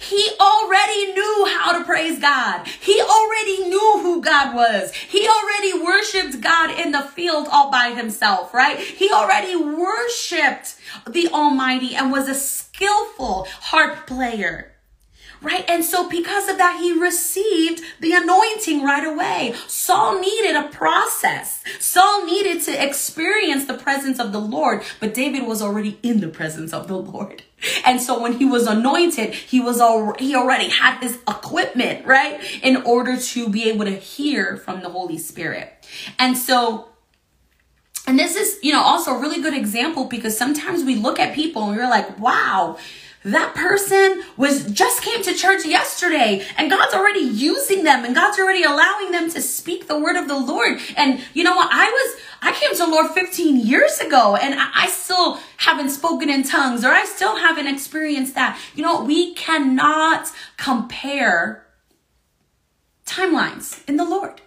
[0.00, 2.66] He already knew how to praise God.
[2.66, 4.94] He already knew who God was.
[4.94, 8.78] He already worshiped God in the field all by himself, right?
[8.78, 14.69] He already worshiped the Almighty and was a skillful harp player
[15.42, 15.64] right?
[15.68, 19.54] And so because of that, he received the anointing right away.
[19.66, 21.62] Saul needed a process.
[21.78, 26.28] Saul needed to experience the presence of the Lord, but David was already in the
[26.28, 27.42] presence of the Lord.
[27.84, 32.40] And so when he was anointed, he was already, he already had his equipment, right?
[32.62, 35.70] In order to be able to hear from the Holy Spirit.
[36.18, 36.88] And so
[38.06, 41.34] and this is, you know, also a really good example because sometimes we look at
[41.34, 42.76] people and we're like, wow,
[43.24, 48.38] that person was just came to church yesterday and God's already using them and God's
[48.38, 50.78] already allowing them to speak the word of the Lord.
[50.96, 51.68] And you know what?
[51.70, 55.90] I was, I came to the Lord 15 years ago and I, I still haven't
[55.90, 58.58] spoken in tongues or I still haven't experienced that.
[58.74, 61.66] You know, we cannot compare
[63.04, 64.40] timelines in the Lord.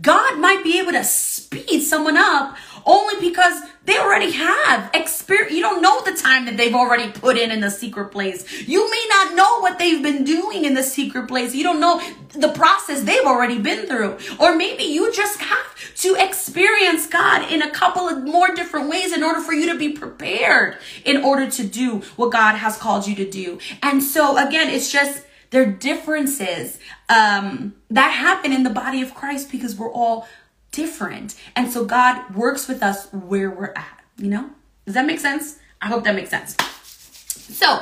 [0.00, 5.52] God might be able to speed someone up only because they already have experience.
[5.52, 8.66] You don't know the time that they've already put in in the secret place.
[8.66, 11.54] You may not know what they've been doing in the secret place.
[11.54, 14.18] You don't know the process they've already been through.
[14.38, 19.12] Or maybe you just have to experience God in a couple of more different ways
[19.12, 23.06] in order for you to be prepared in order to do what God has called
[23.06, 23.58] you to do.
[23.82, 26.78] And so again, it's just, there are differences
[27.08, 30.28] um, that happen in the body of Christ because we're all
[30.72, 31.34] different.
[31.54, 34.50] And so God works with us where we're at, you know?
[34.84, 35.58] Does that make sense?
[35.80, 36.56] I hope that makes sense.
[36.56, 37.80] So,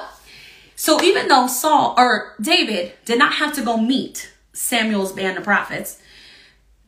[0.77, 5.45] so even though Saul or David did not have to go meet Samuel's band of
[5.45, 6.01] prophets,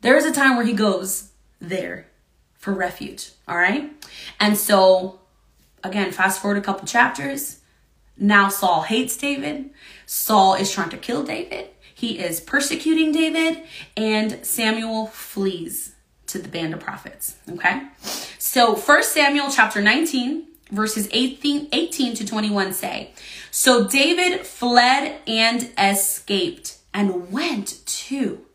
[0.01, 2.07] there is a time where he goes there
[2.53, 3.91] for refuge, all right?
[4.39, 5.19] And so,
[5.83, 7.61] again, fast forward a couple chapters.
[8.17, 9.71] Now Saul hates David.
[10.05, 11.69] Saul is trying to kill David.
[11.95, 13.63] He is persecuting David,
[13.95, 15.95] and Samuel flees
[16.27, 17.37] to the band of prophets.
[17.49, 17.83] Okay.
[18.37, 23.13] So First Samuel chapter 19, verses 18, 18 to 21 say,
[23.49, 28.45] So David fled and escaped and went to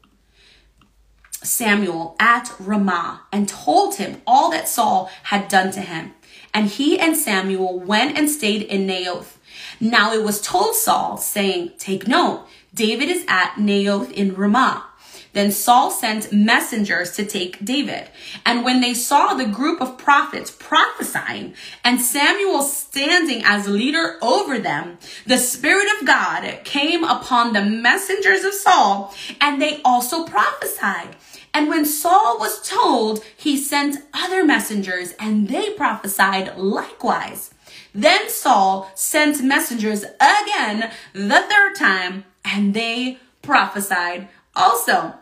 [1.43, 6.13] Samuel at Ramah and told him all that Saul had done to him.
[6.53, 9.37] And he and Samuel went and stayed in Naioth.
[9.81, 14.87] Now it was told Saul, saying, Take note, David is at Naioth in Ramah.
[15.33, 18.09] Then Saul sent messengers to take David.
[18.45, 21.55] And when they saw the group of prophets prophesying
[21.85, 28.43] and Samuel standing as leader over them, the Spirit of God came upon the messengers
[28.43, 31.17] of Saul and they also prophesied.
[31.55, 37.53] And when Saul was told, he sent other messengers and they prophesied likewise.
[37.95, 45.15] Then Saul sent messengers again the third time and they prophesied also.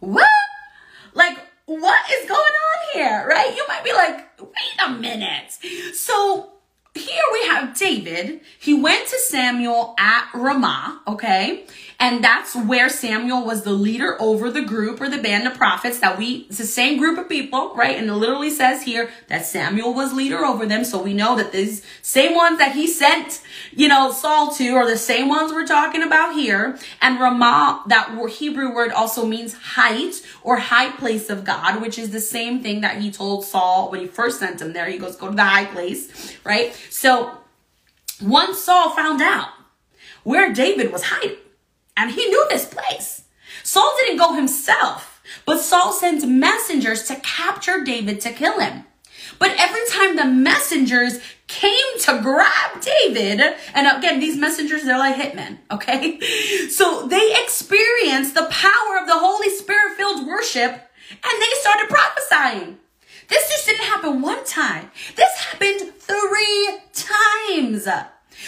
[0.00, 0.28] What?
[1.14, 3.26] Like, what is going on here?
[3.28, 3.54] Right?
[3.56, 5.52] You might be like, wait a minute.
[5.94, 6.52] So
[6.96, 8.40] here we have David.
[8.58, 11.66] He went to Samuel at Ramah, okay?
[11.98, 15.98] And that's where Samuel was the leader over the group or the band of prophets
[16.00, 17.96] that we, it's the same group of people, right?
[17.96, 20.84] And it literally says here that Samuel was leader over them.
[20.84, 23.40] So we know that these same ones that he sent,
[23.72, 26.78] you know, Saul to are the same ones we're talking about here.
[27.00, 32.10] And Ramah, that Hebrew word also means height or high place of God, which is
[32.10, 34.86] the same thing that he told Saul when he first sent him there.
[34.86, 36.74] He goes, go to the high place, right?
[36.90, 37.38] So
[38.22, 39.48] once Saul found out
[40.24, 41.36] where David was hiding,
[41.96, 43.22] and he knew this place.
[43.62, 48.84] Saul didn't go himself, but Saul sent messengers to capture David to kill him.
[49.38, 53.40] But every time the messengers came came to grab David.
[53.74, 56.18] And again, these messengers, they're like hitmen, okay?
[56.70, 62.78] So they experienced the power of the Holy Spirit filled worship and they started prophesying.
[63.28, 64.90] This just didn't happen one time.
[65.16, 67.88] This happened three times.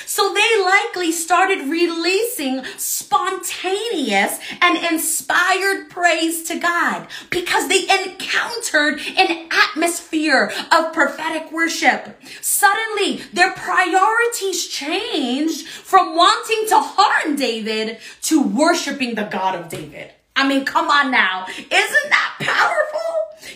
[0.06, 9.48] So they likely started releasing spontaneous and inspired praise to God because they encountered an
[9.50, 12.20] atmosphere of prophetic worship.
[12.40, 20.12] Suddenly, their priorities changed from wanting to harm David to worshiping the God of David.
[20.38, 21.46] I mean, come on now.
[21.48, 22.98] Isn't that powerful?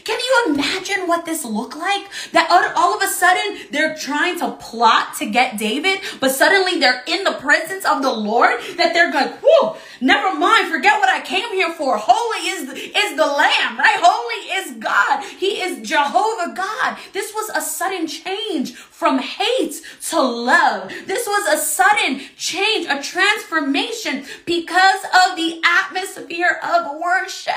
[0.05, 2.07] Can you imagine what this looked like?
[2.33, 7.03] That all of a sudden they're trying to plot to get David, but suddenly they're
[7.07, 8.61] in the presence of the Lord.
[8.79, 11.99] That they're like, whoa, never mind, forget what I came here for.
[11.99, 13.99] Holy is is the Lamb, right?
[14.03, 15.23] Holy is God.
[15.25, 16.99] He is Jehovah God.
[17.13, 19.81] This was a sudden change from hate
[20.11, 20.93] to love.
[21.07, 27.55] This was a sudden change, a transformation because of the atmosphere of worship.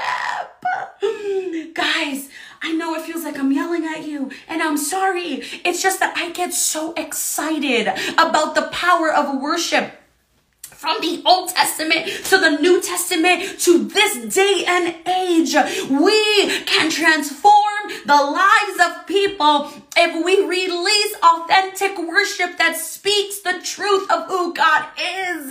[1.73, 2.29] Guys,
[2.61, 5.43] I know it feels like I'm yelling at you, and I'm sorry.
[5.63, 9.93] It's just that I get so excited about the power of worship
[10.61, 15.55] from the Old Testament to the New Testament to this day and age.
[15.89, 17.64] We can transform
[18.05, 24.53] the lives of people if we release authentic worship that speaks the truth of who
[24.53, 25.49] God is.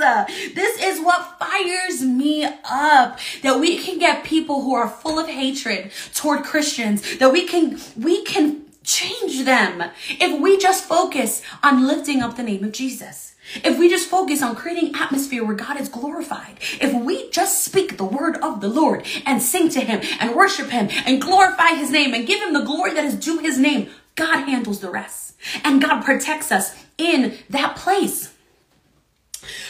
[0.54, 5.28] This is what fires me up that we can get people who are full of
[5.28, 11.86] hatred toward Christians, that we can, we can change them if we just focus on
[11.86, 13.33] lifting up the name of Jesus.
[13.62, 17.96] If we just focus on creating atmosphere where God is glorified, if we just speak
[17.96, 21.90] the word of the Lord and sing to him and worship him and glorify his
[21.90, 25.34] name and give him the glory that is due his name, God handles the rest.
[25.62, 28.32] And God protects us in that place.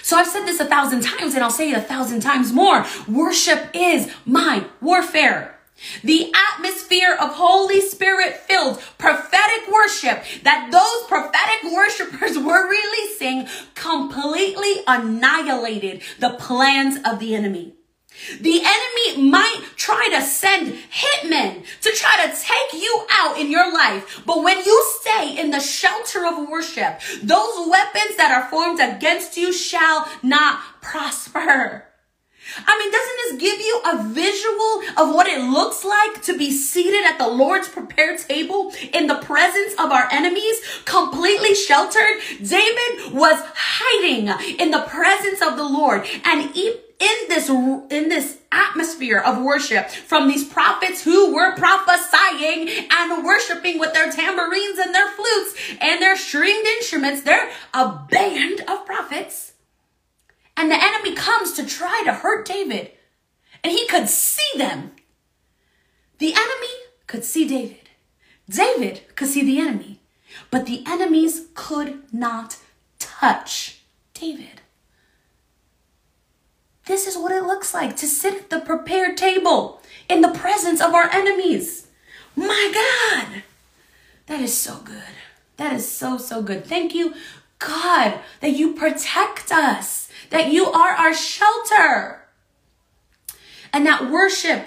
[0.02, 2.84] So I've said this a thousand times and I'll say it a thousand times more.
[3.08, 5.53] Worship is my warfare.
[6.02, 14.82] The atmosphere of Holy Spirit filled prophetic worship that those prophetic worshipers were releasing completely
[14.86, 17.74] annihilated the plans of the enemy.
[18.40, 23.72] The enemy might try to send hitmen to try to take you out in your
[23.72, 24.22] life.
[24.24, 29.36] But when you stay in the shelter of worship, those weapons that are formed against
[29.36, 31.88] you shall not prosper.
[32.66, 36.50] I mean, doesn't this give you a visual of what it looks like to be
[36.50, 42.20] seated at the Lord's prepared table in the presence of our enemies, completely sheltered?
[42.38, 44.28] David was hiding
[44.58, 46.54] in the presence of the Lord and
[47.04, 53.78] in this in this atmosphere of worship from these prophets who were prophesying and worshiping
[53.78, 59.53] with their tambourines and their flutes and their stringed instruments they're a band of prophets
[60.56, 62.92] and the enemy comes to try to hurt David.
[63.62, 64.92] And he could see them.
[66.18, 66.74] The enemy
[67.06, 67.88] could see David.
[68.48, 70.00] David could see the enemy.
[70.50, 72.58] But the enemies could not
[72.98, 73.80] touch
[74.12, 74.60] David.
[76.86, 80.80] This is what it looks like to sit at the prepared table in the presence
[80.82, 81.86] of our enemies.
[82.36, 83.42] My God,
[84.26, 85.02] that is so good.
[85.56, 86.66] That is so, so good.
[86.66, 87.14] Thank you,
[87.58, 92.20] God, that you protect us that you are our shelter.
[93.72, 94.66] And that worship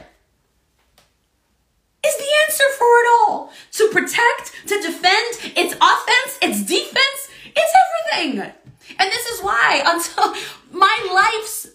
[2.05, 3.51] is the answer for it all.
[3.74, 7.74] To protect, to defend, it's offense, it's defense, it's
[8.15, 8.53] everything.
[8.97, 10.34] And this is why until
[10.72, 11.68] my life's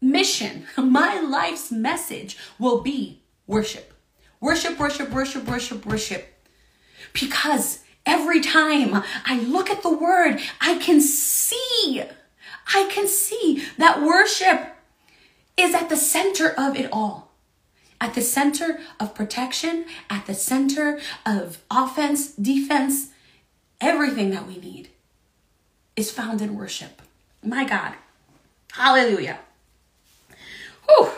[0.00, 3.92] mission, my life's message will be worship.
[4.40, 6.32] Worship, worship, worship, worship, worship.
[7.12, 12.04] Because every time I look at the word, I can see
[12.72, 14.76] I can see that worship
[15.56, 17.30] is at the center of it all.
[18.00, 23.08] At the center of protection, at the center of offense, defense,
[23.80, 24.88] everything that we need
[25.96, 27.02] is found in worship.
[27.44, 27.94] My God.
[28.72, 29.38] Hallelujah.
[30.88, 31.10] Whew.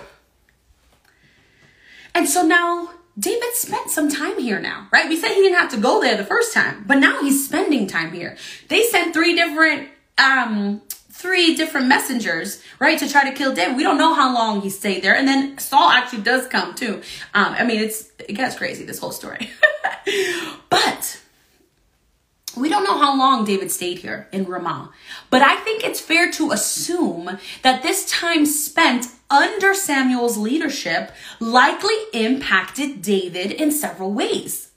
[2.14, 5.08] And so now David spent some time here now, right?
[5.08, 7.86] We said he didn't have to go there the first time, but now he's spending
[7.86, 8.36] time here.
[8.68, 9.88] They sent three different
[10.18, 10.82] um
[11.12, 13.76] three different messengers, right, to try to kill David.
[13.76, 15.14] We don't know how long he stayed there.
[15.14, 17.02] And then Saul actually does come too.
[17.34, 19.50] Um, I mean, it's it gets crazy, this whole story.
[20.70, 21.20] but
[22.56, 24.90] we don't know how long David stayed here in Ramah,
[25.30, 31.96] but I think it's fair to assume that this time spent under Samuel's leadership likely
[32.12, 34.70] impacted David in several ways.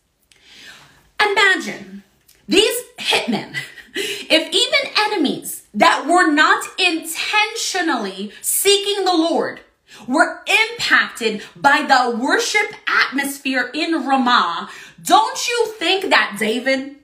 [1.19, 2.03] Imagine
[2.47, 3.55] these hitmen
[3.95, 9.61] If even enemies that were not intentionally seeking the Lord
[10.07, 14.69] were impacted by the worship atmosphere in Ramah,
[15.01, 16.95] don't you think that David,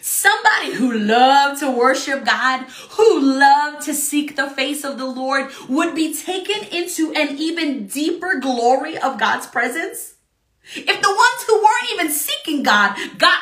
[0.00, 5.50] somebody who loved to worship God, who loved to seek the face of the Lord,
[5.68, 10.14] would be taken into an even deeper glory of God's presence?
[10.74, 13.40] If the ones who weren't even seeking God got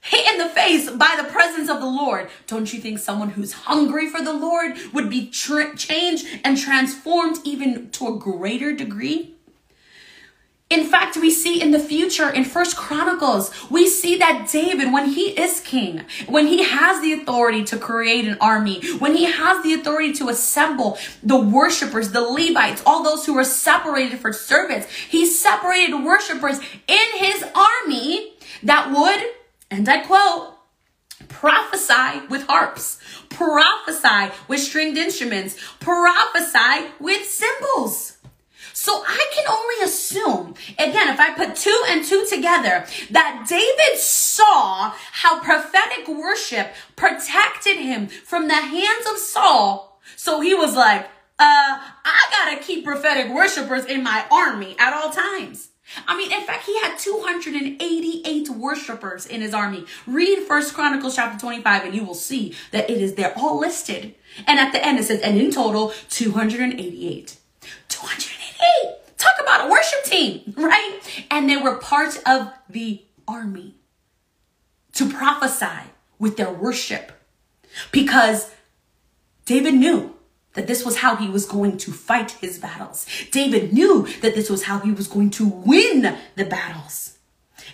[0.00, 3.52] hit in the face by the presence of the Lord, don't you think someone who's
[3.52, 9.34] hungry for the Lord would be tra- changed and transformed even to a greater degree?
[10.70, 15.06] In fact, we see in the future in First Chronicles, we see that David, when
[15.08, 19.64] he is king, when he has the authority to create an army, when he has
[19.64, 24.88] the authority to assemble the worshipers, the Levites, all those who were separated for service,
[25.08, 29.39] he separated worshipers in his army that would,
[29.70, 30.56] and I quote,
[31.28, 32.98] prophesy with harps,
[33.28, 38.18] prophesy with stringed instruments, prophesy with cymbals.
[38.72, 43.98] So I can only assume, again, if I put two and two together, that David
[43.98, 50.00] saw how prophetic worship protected him from the hands of Saul.
[50.16, 51.04] So he was like,
[51.38, 55.69] uh, I gotta keep prophetic worshipers in my army at all times.
[56.06, 59.84] I mean, in fact, he had 288 worshipers in his army.
[60.06, 64.14] Read First Chronicles chapter 25 and you will see that it is there all listed.
[64.46, 67.36] And at the end it says, and in total, 288.
[67.88, 69.18] 288.
[69.18, 71.00] Talk about a worship team, right?
[71.30, 73.74] And they were part of the army
[74.94, 77.12] to prophesy with their worship
[77.92, 78.50] because
[79.44, 80.14] David knew
[80.60, 83.06] that this was how he was going to fight his battles.
[83.30, 87.16] David knew that this was how he was going to win the battles.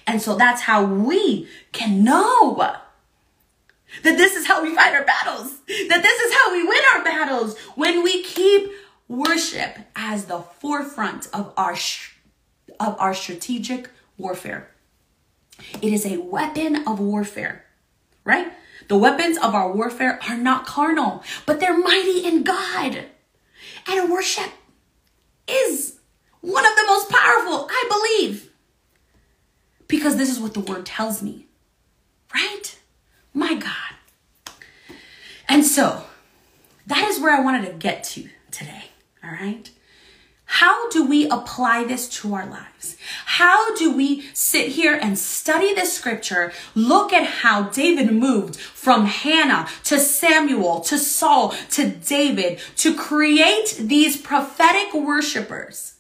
[0.07, 5.59] And so that's how we can know that this is how we fight our battles,
[5.67, 8.71] that this is how we win our battles when we keep
[9.09, 11.77] worship as the forefront of our
[12.79, 14.71] of our strategic warfare.
[15.83, 17.65] It is a weapon of warfare,
[18.25, 18.53] right?
[18.89, 21.79] The weapons of our warfare are not carnal, but they're
[22.47, 23.05] God.
[23.89, 24.51] And worship
[25.49, 25.99] is
[26.41, 28.51] one of the most powerful, I believe.
[29.89, 31.47] Because this is what the word tells me,
[32.35, 32.79] right?
[33.33, 34.55] My God.
[35.49, 36.05] And so,
[36.87, 38.87] that is where I wanted to get to today.
[39.23, 39.71] All right.
[40.47, 42.97] How do we apply this to our lives?
[43.27, 49.07] How do we sit here and study the scripture, look at how David moved from
[49.07, 55.97] Hannah to Samuel to Saul to David to create these prophetic worshipers,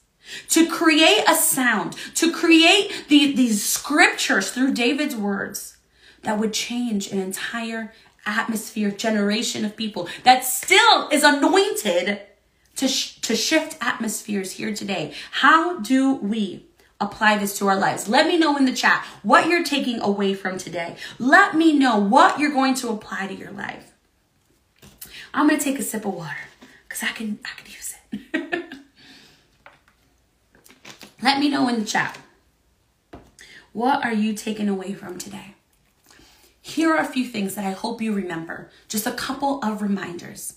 [0.48, 5.76] to create a sound, to create the, these scriptures through David's words
[6.22, 7.92] that would change an entire
[8.24, 12.20] atmosphere, generation of people that still is anointed
[12.76, 15.12] to, sh- to shift atmospheres here today.
[15.30, 16.66] How do we
[17.00, 18.08] apply this to our lives?
[18.08, 20.96] Let me know in the chat what you're taking away from today.
[21.18, 23.92] Let me know what you're going to apply to your life.
[25.34, 26.48] I'm going to take a sip of water
[26.88, 28.64] because I can, I can use it.
[31.22, 32.18] Let me know in the chat.
[33.72, 35.54] What are you taking away from today?
[36.62, 38.70] Here are a few things that I hope you remember.
[38.88, 40.54] Just a couple of reminders.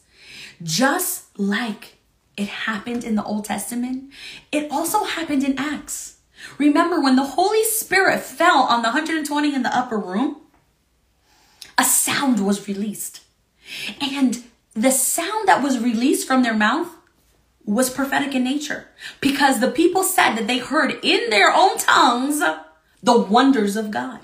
[0.64, 1.99] Just like
[2.40, 4.14] it happened in the Old Testament.
[4.50, 6.20] It also happened in Acts.
[6.58, 10.38] Remember when the Holy Spirit fell on the 120 in the upper room?
[11.78, 13.22] A sound was released.
[14.02, 16.88] And the sound that was released from their mouth
[17.66, 18.88] was prophetic in nature
[19.20, 22.42] because the people said that they heard in their own tongues
[23.04, 24.22] the wonders of God.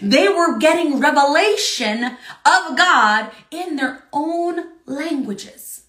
[0.00, 2.16] They were getting revelation
[2.46, 5.79] of God in their own languages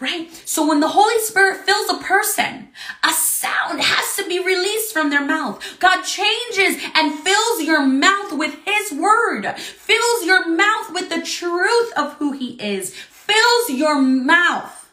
[0.00, 0.30] right?
[0.44, 2.68] So when the Holy Spirit fills a person,
[3.02, 5.78] a sound has to be released from their mouth.
[5.78, 11.92] God changes and fills your mouth with His word, fills your mouth with the truth
[11.96, 14.90] of who He is, fills your mouth.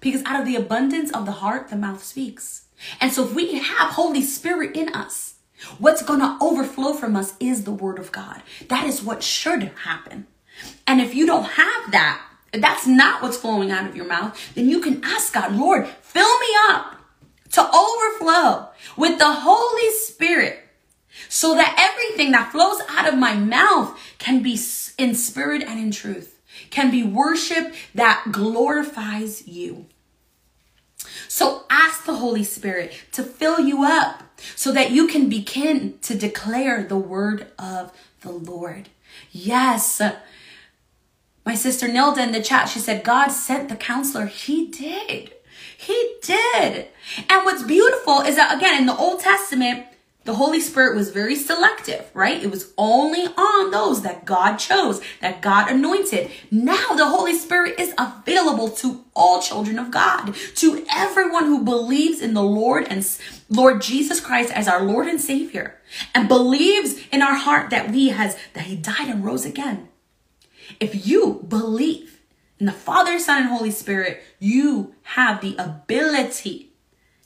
[0.00, 2.66] Because out of the abundance of the heart, the mouth speaks.
[3.00, 5.32] And so if we have Holy Spirit in us,
[5.78, 8.42] What's going to overflow from us is the word of God.
[8.68, 10.26] That is what should happen.
[10.86, 12.20] And if you don't have that,
[12.52, 16.38] that's not what's flowing out of your mouth, then you can ask God, Lord, fill
[16.40, 16.96] me up
[17.52, 20.58] to overflow with the Holy Spirit
[21.28, 24.58] so that everything that flows out of my mouth can be
[24.98, 26.40] in spirit and in truth,
[26.70, 29.86] can be worship that glorifies you.
[31.28, 34.22] So ask the Holy Spirit to fill you up
[34.56, 38.88] so that you can begin to declare the word of the Lord.
[39.30, 40.00] Yes.
[41.44, 44.26] My sister Nilda in the chat, she said, God sent the counselor.
[44.26, 45.32] He did.
[45.76, 46.88] He did.
[47.28, 49.86] And what's beautiful is that, again, in the Old Testament,
[50.24, 52.40] the Holy Spirit was very selective, right?
[52.40, 56.30] It was only on those that God chose, that God anointed.
[56.50, 62.20] Now the Holy Spirit is available to all children of God, to everyone who believes
[62.20, 63.04] in the Lord and
[63.48, 65.80] Lord Jesus Christ as our Lord and Savior
[66.14, 69.88] and believes in our heart that we has that he died and rose again.
[70.80, 72.20] If you believe
[72.58, 76.72] in the Father, Son, and Holy Spirit, you have the ability,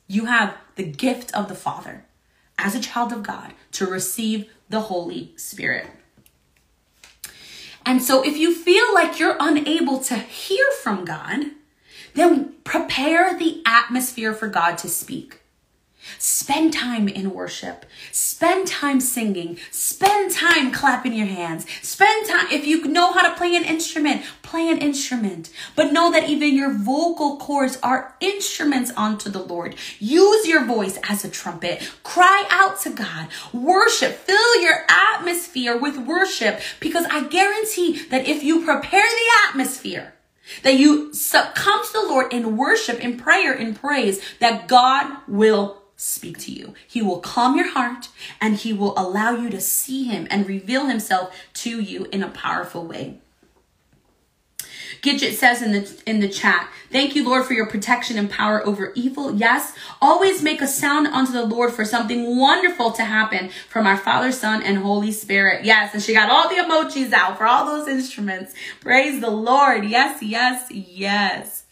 [0.07, 2.05] you have the gift of the Father
[2.59, 5.89] as a child of God to receive the Holy Spirit.
[7.84, 11.53] And so if you feel like you're unable to hear from God,
[12.14, 15.41] then prepare the atmosphere for God to speak.
[16.19, 17.87] Spend time in worship.
[18.13, 19.59] Spend time singing.
[19.71, 21.67] Spend time clapping your hands.
[21.83, 25.51] Spend time, if you know how to play an instrument, play an instrument.
[25.75, 29.77] But know that even your vocal cords are instruments unto the Lord.
[29.99, 31.91] Use your voice as a trumpet.
[32.03, 33.29] Cry out to God.
[33.53, 34.15] Worship.
[34.15, 40.15] Fill your atmosphere with worship because I guarantee that if you prepare the atmosphere,
[40.63, 45.83] that you succumb to the Lord in worship, in prayer, in praise, that God will
[45.97, 46.75] speak to you.
[46.87, 48.09] He will calm your heart
[48.41, 52.29] and he will allow you to see him and reveal himself to you in a
[52.29, 53.19] powerful way.
[55.03, 58.67] Gidget says in the in the chat, "Thank you, Lord, for your protection and power
[58.67, 59.35] over evil.
[59.35, 63.97] Yes, always make a sound unto the Lord for something wonderful to happen from our
[63.97, 67.67] Father, Son, and Holy Spirit." Yes, and she got all the emojis out for all
[67.67, 68.55] those instruments.
[68.81, 69.85] Praise the Lord.
[69.85, 71.65] Yes, yes, yes.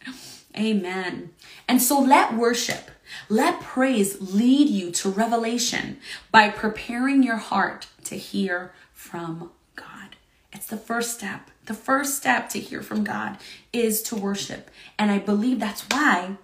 [0.57, 1.31] Amen.
[1.67, 2.91] And so let worship
[3.29, 5.99] let praise lead you to revelation
[6.31, 10.17] by preparing your heart to hear from God.
[10.53, 11.51] It's the first step.
[11.67, 13.39] The first step to hear from God
[13.73, 14.71] is to worship.
[14.99, 16.37] And I believe that's why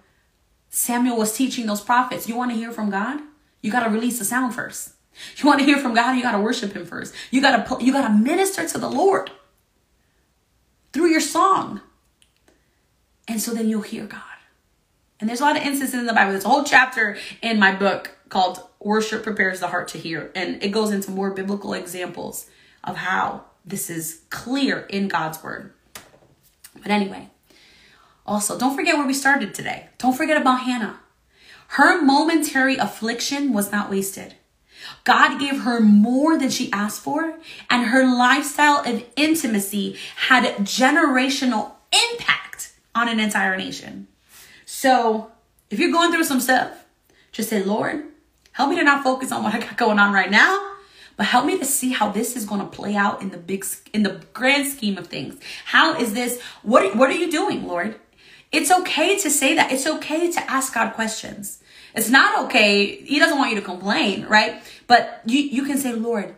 [0.69, 2.27] Samuel was teaching those prophets.
[2.27, 3.21] You want to hear from God?
[3.61, 4.93] You got to release the sound first.
[5.37, 6.15] You want to hear from God?
[6.15, 7.13] You got to worship him first.
[7.29, 9.29] You got to you got to minister to the Lord
[10.93, 11.81] through your song.
[13.27, 14.30] And so then you'll hear God.
[15.21, 16.31] And there's a lot of instances in the Bible.
[16.31, 20.31] There's a whole chapter in my book called Worship Prepares the Heart to Hear.
[20.35, 22.49] And it goes into more biblical examples
[22.83, 25.73] of how this is clear in God's word.
[26.81, 27.29] But anyway,
[28.25, 29.89] also don't forget where we started today.
[29.99, 30.99] Don't forget about Hannah.
[31.67, 34.33] Her momentary affliction was not wasted.
[35.03, 37.35] God gave her more than she asked for,
[37.69, 41.73] and her lifestyle of intimacy had generational
[42.11, 44.07] impact on an entire nation.
[44.81, 45.31] So
[45.69, 46.85] if you're going through some stuff,
[47.31, 48.03] just say, Lord,
[48.51, 50.73] help me to not focus on what I got going on right now,
[51.17, 53.63] but help me to see how this is going to play out in the big,
[53.93, 55.39] in the grand scheme of things.
[55.65, 56.41] How is this?
[56.63, 57.99] What, what are you doing, Lord?
[58.51, 59.71] It's okay to say that.
[59.71, 61.61] It's okay to ask God questions.
[61.93, 63.03] It's not okay.
[63.03, 64.63] He doesn't want you to complain, right?
[64.87, 66.35] But you, you can say, Lord,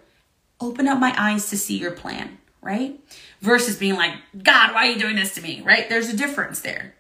[0.60, 3.00] open up my eyes to see your plan, right?
[3.40, 5.88] Versus being like, God, why are you doing this to me, right?
[5.88, 6.96] There's a difference there.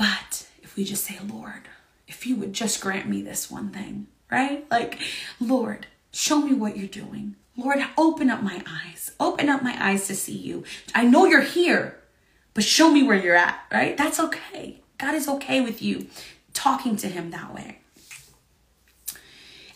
[0.00, 1.68] But if we just say, Lord,
[2.08, 4.64] if you would just grant me this one thing, right?
[4.70, 4.98] Like,
[5.38, 7.36] Lord, show me what you're doing.
[7.54, 9.10] Lord, open up my eyes.
[9.20, 10.64] Open up my eyes to see you.
[10.94, 11.98] I know you're here,
[12.54, 13.94] but show me where you're at, right?
[13.94, 14.80] That's okay.
[14.96, 16.06] God is okay with you
[16.54, 17.80] talking to him that way.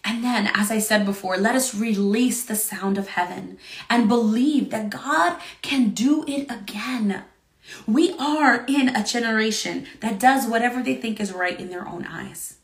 [0.06, 3.58] And then, as I said before, let us release the sound of heaven
[3.90, 7.24] and believe that God can do it again.
[7.86, 12.06] We are in a generation that does whatever they think is right in their own
[12.06, 12.58] eyes.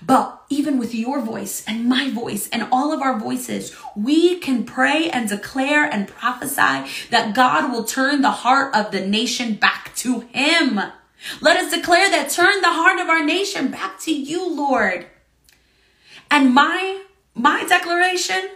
[0.00, 4.64] But even with your voice and my voice and all of our voices, we can
[4.64, 9.94] pray and declare and prophesy that God will turn the heart of the nation back
[9.96, 10.80] to Him.
[11.40, 15.06] Let us declare that turn the heart of our nation back to you, Lord.
[16.30, 17.02] And my
[17.36, 18.50] my declaration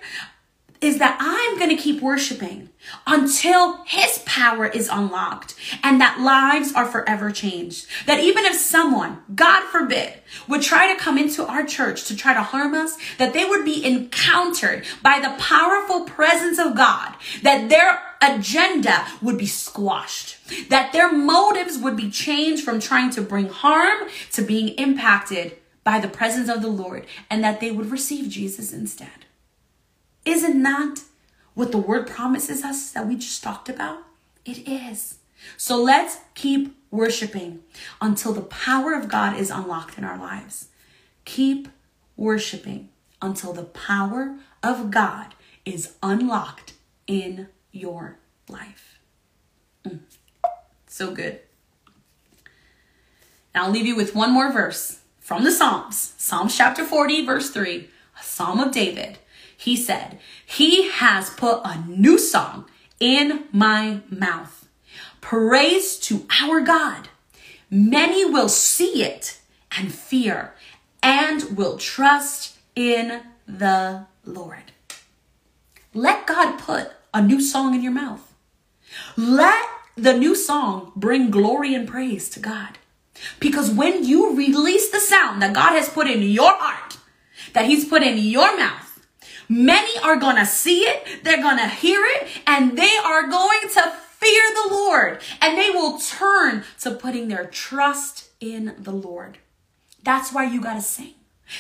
[0.81, 2.69] is that I'm going to keep worshiping
[3.07, 7.87] until his power is unlocked and that lives are forever changed.
[8.07, 10.15] That even if someone, God forbid,
[10.47, 13.65] would try to come into our church to try to harm us, that they would
[13.65, 20.37] be encountered by the powerful presence of God, that their agenda would be squashed,
[20.71, 25.99] that their motives would be changed from trying to bring harm to being impacted by
[25.99, 29.18] the presence of the Lord, and that they would receive Jesus instead.
[30.29, 31.05] Isn't that
[31.55, 34.01] what the word promises us that we just talked about?
[34.45, 35.17] It is.
[35.57, 37.61] So let's keep worshiping
[37.99, 40.69] until the power of God is unlocked in our lives.
[41.25, 41.69] Keep
[42.15, 42.91] worshiping
[43.23, 46.75] until the power of God is unlocked
[47.07, 48.19] in your
[48.51, 48.99] life.
[49.83, 50.01] Mm.
[50.87, 51.41] So good.
[53.55, 57.49] And I'll leave you with one more verse from the Psalms Psalms chapter 40, verse
[57.49, 57.89] 3,
[58.21, 59.17] a psalm of David.
[59.59, 62.67] He said, He has put a new song
[63.01, 64.69] in my mouth.
[65.21, 67.09] Praise to our God.
[67.69, 69.41] Many will see it
[69.77, 70.55] and fear
[71.03, 74.73] and will trust in the Lord.
[75.93, 78.33] Let God put a new song in your mouth.
[79.17, 82.79] Let the new song bring glory and praise to God.
[83.41, 86.99] Because when you release the sound that God has put in your heart,
[87.55, 88.88] that He's put in your mouth,
[89.49, 94.43] many are gonna see it, they're gonna hear it, and they are going to fear
[94.55, 99.39] the Lord, and they will turn to putting their trust in the Lord.
[100.03, 101.15] That's why you gotta sing.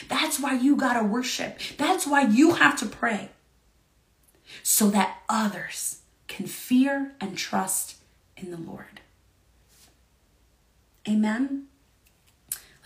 [0.08, 1.58] That's why you gotta worship.
[1.76, 3.30] That's why you have to pray.
[4.62, 7.96] So that others can fear and trust
[8.36, 9.00] in the Lord.
[11.08, 11.67] Amen.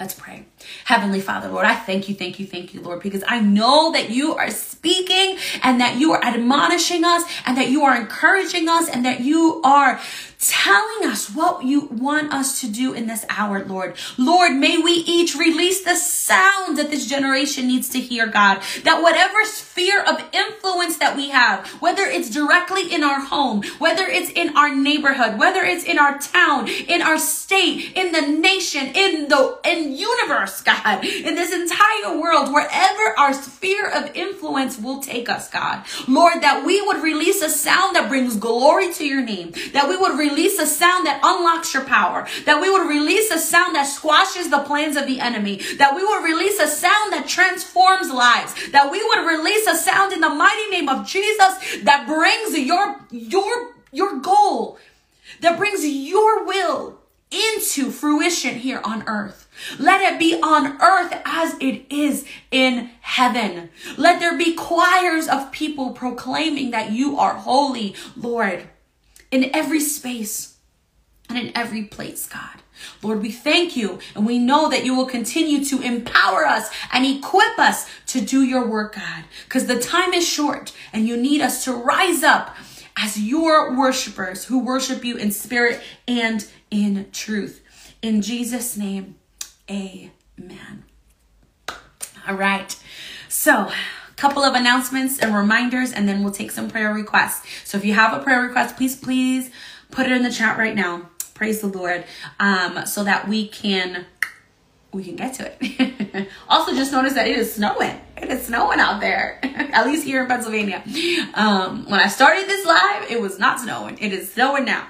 [0.02, 0.46] Let's pray.
[0.84, 4.10] Heavenly Father, Lord, I thank you, thank you, thank you, Lord, because I know that
[4.10, 8.88] you are speaking and that you are admonishing us and that you are encouraging us
[8.88, 10.00] and that you are
[10.42, 13.94] telling us what you want us to do in this hour, Lord.
[14.18, 18.60] Lord, may we each release the sound that this generation needs to hear, God.
[18.82, 24.04] That whatever sphere of influence that we have, whether it's directly in our home, whether
[24.04, 28.88] it's in our neighborhood, whether it's in our town, in our state, in the nation,
[28.94, 35.00] in the in universe, God, in this entire world, wherever our sphere of influence will
[35.00, 35.84] take us, God.
[36.08, 39.96] Lord, that we would release a sound that brings glory to your name, that we
[39.96, 43.84] would release a sound that unlocks your power, that we would release a sound that
[43.84, 48.54] squashes the plans of the enemy, that we would release a sound that transforms lives,
[48.72, 53.00] that we would release a sound in the mighty name of Jesus that brings your,
[53.10, 54.78] your, your goal,
[55.40, 56.98] that brings your will
[57.30, 59.41] into fruition here on earth.
[59.78, 63.70] Let it be on earth as it is in heaven.
[63.96, 68.68] Let there be choirs of people proclaiming that you are holy, Lord
[69.32, 70.58] in every space
[71.28, 72.62] and in every place, God.
[73.02, 77.06] Lord, we thank you and we know that you will continue to empower us and
[77.06, 81.40] equip us to do your work, God, because the time is short and you need
[81.40, 82.54] us to rise up
[82.96, 87.62] as your worshipers who worship you in spirit and in truth.
[88.02, 89.16] In Jesus' name,
[89.72, 90.84] amen.
[92.28, 92.76] All right.
[93.28, 97.46] So, a couple of announcements and reminders, and then we'll take some prayer requests.
[97.64, 99.50] So if you have a prayer request, please, please
[99.90, 101.08] put it in the chat right now.
[101.34, 102.04] Praise the Lord.
[102.38, 104.06] Um, so that we can
[104.92, 106.28] we can get to it.
[106.48, 107.98] also, just notice that it is snowing.
[108.18, 110.82] It is snowing out there, at least here in Pennsylvania.
[111.34, 113.98] Um, when I started this live, it was not snowing.
[113.98, 114.86] It is snowing now.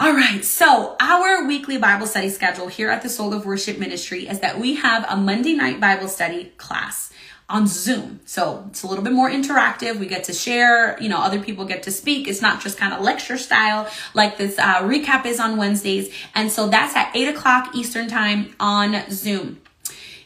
[0.00, 4.28] All right, so our weekly Bible study schedule here at the Soul of Worship Ministry
[4.28, 7.12] is that we have a Monday night Bible study class
[7.48, 8.20] on Zoom.
[8.24, 9.96] So it's a little bit more interactive.
[9.96, 12.28] We get to share, you know, other people get to speak.
[12.28, 16.14] It's not just kind of lecture style like this uh, recap is on Wednesdays.
[16.32, 19.60] And so that's at 8 o'clock Eastern Time on Zoom.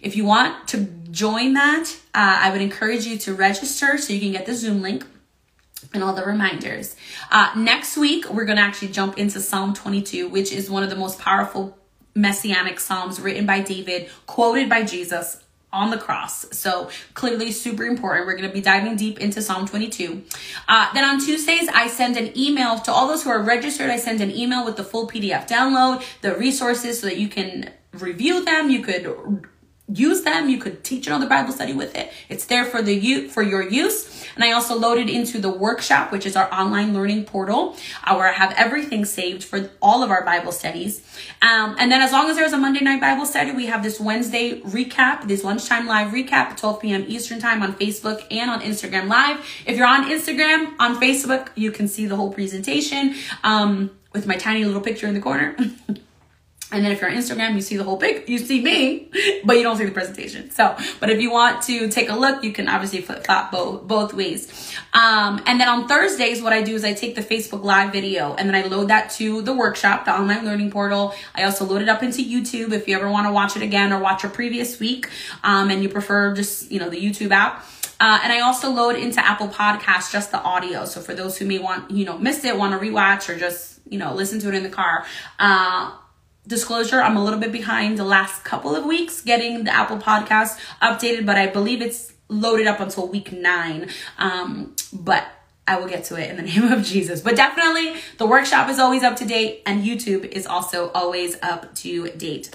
[0.03, 4.21] If you want to join that, uh, I would encourage you to register so you
[4.21, 5.07] can get the Zoom link
[5.95, 6.97] and all the reminders.
[7.31, 10.91] Uh, next week, we're going to actually jump into Psalm 22, which is one of
[10.91, 11.77] the most powerful
[12.15, 16.47] messianic psalms written by David, quoted by Jesus on the cross.
[16.57, 18.27] So clearly super important.
[18.27, 20.23] We're going to be diving deep into Psalm 22.
[20.69, 23.89] Uh, then on Tuesdays, I send an email to all those who are registered.
[23.89, 27.71] I send an email with the full PDF download, the resources so that you can
[27.93, 28.69] review them.
[28.71, 29.47] You could
[29.97, 30.49] use them.
[30.49, 32.13] You could teach another Bible study with it.
[32.29, 34.25] It's there for the you for your use.
[34.35, 38.29] And I also loaded into the workshop, which is our online learning portal, uh, where
[38.29, 41.03] I have everything saved for all of our Bible studies.
[41.43, 44.01] Um, and then as long as there's a Monday night Bible study, we have this
[44.01, 47.05] Wednesday recap, this lunchtime live recap at 12 p.m.
[47.09, 49.45] Eastern time on Facebook and on Instagram live.
[49.67, 53.15] If you're on Instagram, on Facebook, you can see the whole presentation
[53.45, 55.57] um, with my tiny little picture in the corner.
[56.73, 59.11] And then if you're on Instagram, you see the whole pic, you see me,
[59.45, 60.51] but you don't see the presentation.
[60.51, 63.87] So, but if you want to take a look, you can obviously flip flop both,
[63.87, 64.75] both ways.
[64.93, 68.35] Um, and then on Thursdays, what I do is I take the Facebook live video
[68.35, 71.15] and then I load that to the workshop, the online learning portal.
[71.35, 73.93] I also load it up into YouTube if you ever want to watch it again
[73.93, 75.09] or watch a previous week.
[75.45, 77.65] Um, and you prefer just, you know, the YouTube app.
[78.03, 80.85] Uh, and I also load into Apple Podcasts just the audio.
[80.87, 83.79] So for those who may want, you know, missed it, want to rewatch or just,
[83.89, 85.07] you know, listen to it in the car,
[85.39, 85.93] uh,
[86.47, 90.59] disclosure, I'm a little bit behind the last couple of weeks getting the Apple Podcast
[90.81, 93.89] updated, but I believe it's loaded up until week nine.
[94.19, 95.27] Um, but
[95.67, 97.21] I will get to it in the name of Jesus.
[97.21, 101.75] But definitely, the workshop is always up to date, and YouTube is also always up
[101.77, 102.51] to date.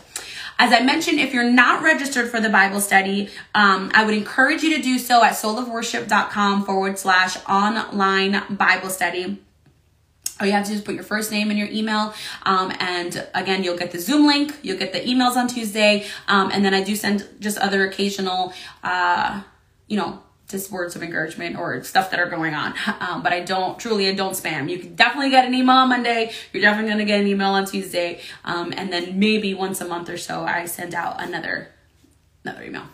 [0.59, 4.63] As I mentioned, if you're not registered for the Bible study, um, I would encourage
[4.63, 9.39] you to do so at soulofworship.com forward slash online Bible study.
[10.39, 12.13] All you have to do is put your first name and your email.
[12.43, 16.05] Um, and again, you'll get the Zoom link, you'll get the emails on Tuesday.
[16.27, 19.41] Um, and then I do send just other occasional, uh,
[19.87, 22.73] you know, just words of encouragement or stuff that are going on.
[22.99, 24.69] Um, but I don't truly, I don't spam.
[24.69, 26.31] You can definitely get an email on Monday.
[26.51, 28.19] You're definitely going to get an email on Tuesday.
[28.43, 31.69] Um, and then maybe once a month or so, I send out another,
[32.43, 32.87] another email.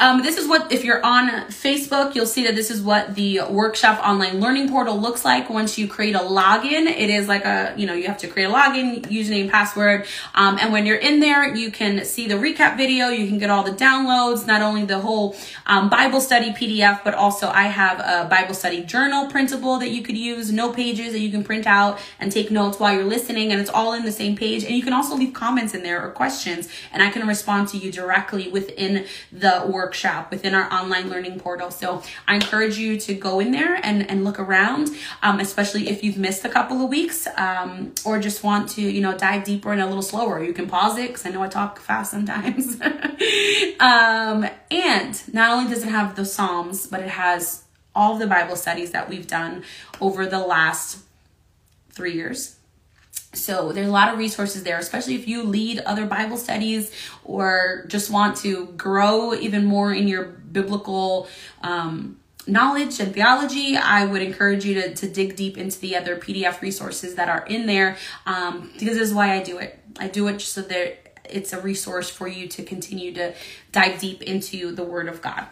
[0.00, 3.42] Um, this is what, if you're on Facebook, you'll see that this is what the
[3.50, 6.86] workshop online learning portal looks like once you create a login.
[6.86, 10.06] It is like a, you know, you have to create a login, username, password.
[10.34, 13.08] Um, and when you're in there, you can see the recap video.
[13.08, 15.36] You can get all the downloads, not only the whole
[15.66, 20.02] um, Bible study PDF, but also I have a Bible study journal printable that you
[20.02, 23.52] could use, no pages that you can print out and take notes while you're listening.
[23.52, 24.64] And it's all in the same page.
[24.64, 27.76] And you can also leave comments in there or questions, and I can respond to
[27.76, 31.68] you directly within the work workshop within our online learning portal.
[31.68, 36.04] So I encourage you to go in there and, and look around, um, especially if
[36.04, 39.72] you've missed a couple of weeks um, or just want to, you know, dive deeper
[39.72, 40.40] and a little slower.
[40.44, 42.80] You can pause it because I know I talk fast sometimes.
[43.80, 48.54] um, and not only does it have the Psalms, but it has all the Bible
[48.54, 49.64] studies that we've done
[50.00, 50.98] over the last
[51.90, 52.59] three years
[53.32, 56.92] so there's a lot of resources there, especially if you lead other Bible studies
[57.24, 61.28] or just want to grow even more in your biblical
[61.62, 63.76] um, knowledge and theology.
[63.76, 67.46] I would encourage you to, to dig deep into the other PDF resources that are
[67.46, 69.78] in there um, because this is why I do it.
[69.98, 73.34] I do it so that it's a resource for you to continue to
[73.70, 75.46] dive deep into the Word of God.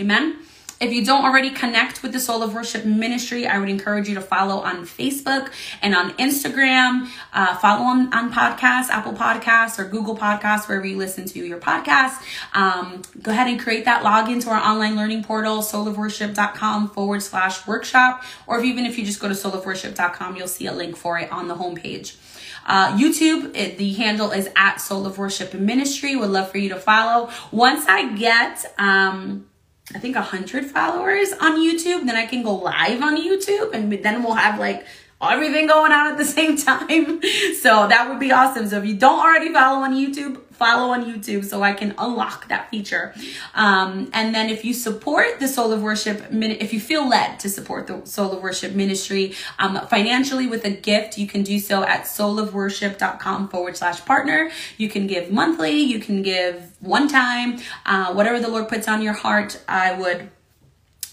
[0.00, 0.40] Amen.
[0.80, 4.14] If you don't already connect with the Soul of Worship Ministry, I would encourage you
[4.14, 5.52] to follow on Facebook
[5.82, 7.06] and on Instagram.
[7.34, 11.58] Uh, follow on, on podcasts, Apple Podcasts or Google Podcasts, wherever you listen to your
[11.58, 12.22] podcast.
[12.54, 17.66] Um, go ahead and create that login to our online learning portal, soulofworship.com forward slash
[17.66, 18.24] workshop.
[18.46, 21.30] Or if, even if you just go to soulofworship.com, you'll see a link for it
[21.30, 22.16] on the homepage.
[22.64, 26.16] Uh, YouTube, it, the handle is at Soul of Worship Ministry.
[26.16, 27.30] Would love for you to follow.
[27.50, 29.46] Once I get, um,
[29.94, 33.92] I think a hundred followers on YouTube, then I can go live on YouTube and
[33.92, 34.86] then we'll have like
[35.20, 37.20] everything going on at the same time.
[37.60, 38.68] So that would be awesome.
[38.68, 42.46] So if you don't already follow on YouTube, follow on YouTube so I can unlock
[42.48, 43.14] that feature.
[43.54, 47.48] Um, and then if you support the Soul of Worship, if you feel led to
[47.48, 51.82] support the Soul of Worship ministry um, financially with a gift, you can do so
[51.82, 54.50] at soulofworship.com forward slash partner.
[54.76, 59.02] You can give monthly, you can give one time, uh, whatever the Lord puts on
[59.02, 59.60] your heart.
[59.66, 60.30] I would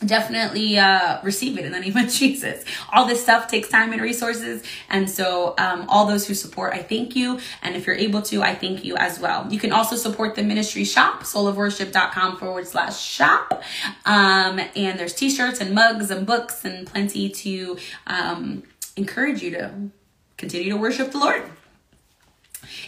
[0.05, 2.63] definitely uh, receive it in the name of Jesus.
[2.91, 4.63] All this stuff takes time and resources.
[4.89, 7.39] And so, um, all those who support, I thank you.
[7.61, 9.51] And if you're able to, I thank you as well.
[9.51, 13.63] You can also support the ministry shop, soulofworship.com forward slash shop.
[14.05, 17.77] Um, and there's t shirts and mugs and books and plenty to
[18.07, 18.63] um,
[18.95, 19.71] encourage you to
[20.37, 21.43] continue to worship the Lord.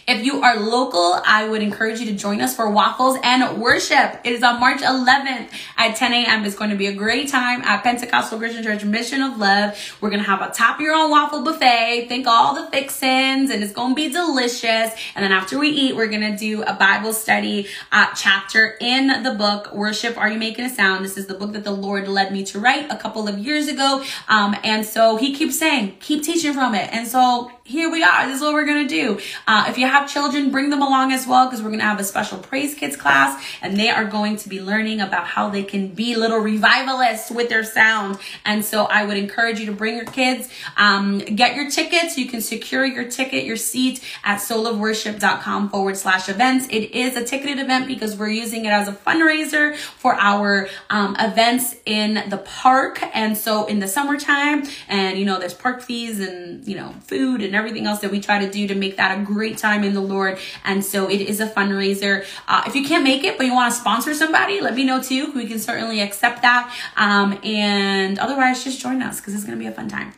[0.06, 4.20] If you are local, I would encourage you to join us for waffles and worship.
[4.24, 6.44] It is on March 11th at 10 a.m.
[6.44, 9.78] It's going to be a great time at Pentecostal Christian Church Mission of Love.
[10.00, 12.06] We're going to have a top your own waffle buffet.
[12.08, 14.90] Think all the fixins and it's going to be delicious.
[15.14, 19.22] And then after we eat, we're going to do a Bible study uh, chapter in
[19.22, 21.04] the book, Worship Are You Making a Sound?
[21.04, 23.68] This is the book that the Lord led me to write a couple of years
[23.68, 24.04] ago.
[24.28, 26.92] Um, and so he keeps saying, keep teaching from it.
[26.92, 28.26] And so here we are.
[28.26, 29.20] This is what we're going to do.
[29.46, 32.00] Uh, if you have children, bring them along as well because we're going to have
[32.00, 35.62] a special praise kids class and they are going to be learning about how they
[35.62, 38.18] can be little revivalists with their sound.
[38.44, 42.18] And so I would encourage you to bring your kids, um, get your tickets.
[42.18, 46.66] You can secure your ticket, your seat at soulofworship.com forward slash events.
[46.70, 51.14] It is a ticketed event because we're using it as a fundraiser for our um,
[51.20, 53.00] events in the park.
[53.14, 57.42] And so in the summertime and, you know, there's park fees and, you know, food
[57.42, 59.94] and everything else that we try to do to make that a great time in
[59.94, 60.38] the Lord.
[60.64, 62.24] And so it is a fundraiser.
[62.48, 65.02] Uh, if you can't make it, but you want to sponsor somebody, let me know
[65.02, 65.32] too.
[65.32, 66.74] We can certainly accept that.
[66.96, 70.12] Um, and otherwise, just join us because it's going to be a fun time.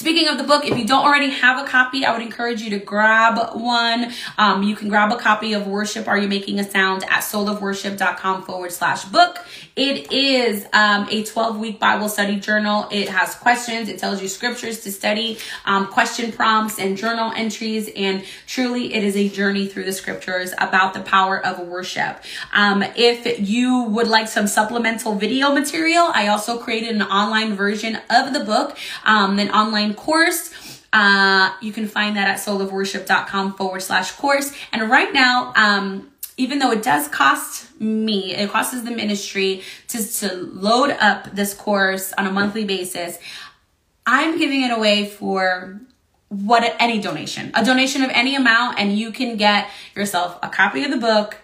[0.00, 2.70] Speaking of the book, if you don't already have a copy, I would encourage you
[2.70, 4.10] to grab one.
[4.38, 8.44] Um, you can grab a copy of Worship Are You Making a Sound at soulofworship.com
[8.44, 9.44] forward slash book.
[9.80, 12.86] It is um, a 12 week Bible study journal.
[12.90, 17.88] It has questions, it tells you scriptures to study, um, question prompts, and journal entries.
[17.96, 22.22] And truly, it is a journey through the scriptures about the power of worship.
[22.52, 27.96] Um, if you would like some supplemental video material, I also created an online version
[28.10, 28.76] of the book,
[29.06, 30.52] um, an online course.
[30.92, 34.52] Uh, you can find that at soulofworship.com forward slash course.
[34.74, 36.09] And right now, um,
[36.40, 41.52] even though it does cost me, it costs the ministry to, to load up this
[41.52, 43.18] course on a monthly basis,
[44.06, 45.78] I'm giving it away for
[46.28, 50.82] what any donation, a donation of any amount, and you can get yourself a copy
[50.82, 51.36] of the book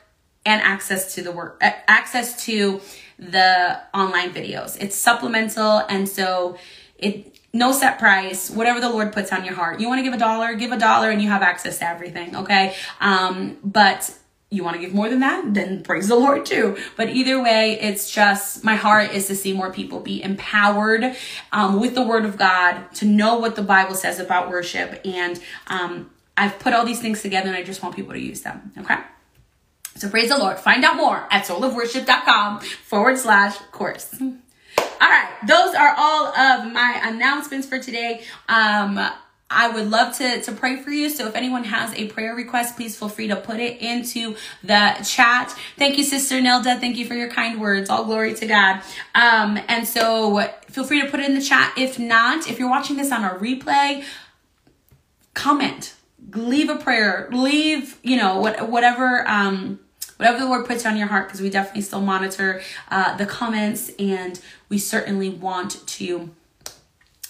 [0.46, 2.80] and access to the work, access to
[3.18, 4.80] the online videos.
[4.80, 6.56] It's supplemental, and so
[6.96, 9.80] it no set price, whatever the Lord puts on your heart.
[9.80, 12.36] You want to give a dollar, give a dollar, and you have access to everything.
[12.36, 14.10] Okay, um, but
[14.56, 16.76] you want to give more than that, then praise the Lord too.
[16.96, 21.16] But either way, it's just my heart is to see more people be empowered
[21.52, 25.00] um, with the Word of God, to know what the Bible says about worship.
[25.04, 28.42] And um, I've put all these things together and I just want people to use
[28.42, 28.72] them.
[28.78, 28.96] Okay?
[29.96, 30.58] So praise the Lord.
[30.58, 34.14] Find out more at soulofworship.com forward slash course.
[34.20, 38.22] All right, those are all of my announcements for today.
[38.48, 38.98] Um,
[39.48, 41.08] I would love to, to pray for you.
[41.08, 44.34] So if anyone has a prayer request, please feel free to put it into
[44.64, 45.56] the chat.
[45.76, 46.80] Thank you, Sister Nelda.
[46.80, 47.88] Thank you for your kind words.
[47.88, 48.82] All glory to God.
[49.14, 51.72] Um, and so feel free to put it in the chat.
[51.76, 54.04] If not, if you're watching this on a replay,
[55.34, 55.94] comment,
[56.34, 59.78] leave a prayer, leave, you know, what, whatever, um,
[60.16, 63.92] whatever the Lord puts on your heart, because we definitely still monitor uh, the comments
[63.96, 66.30] and we certainly want to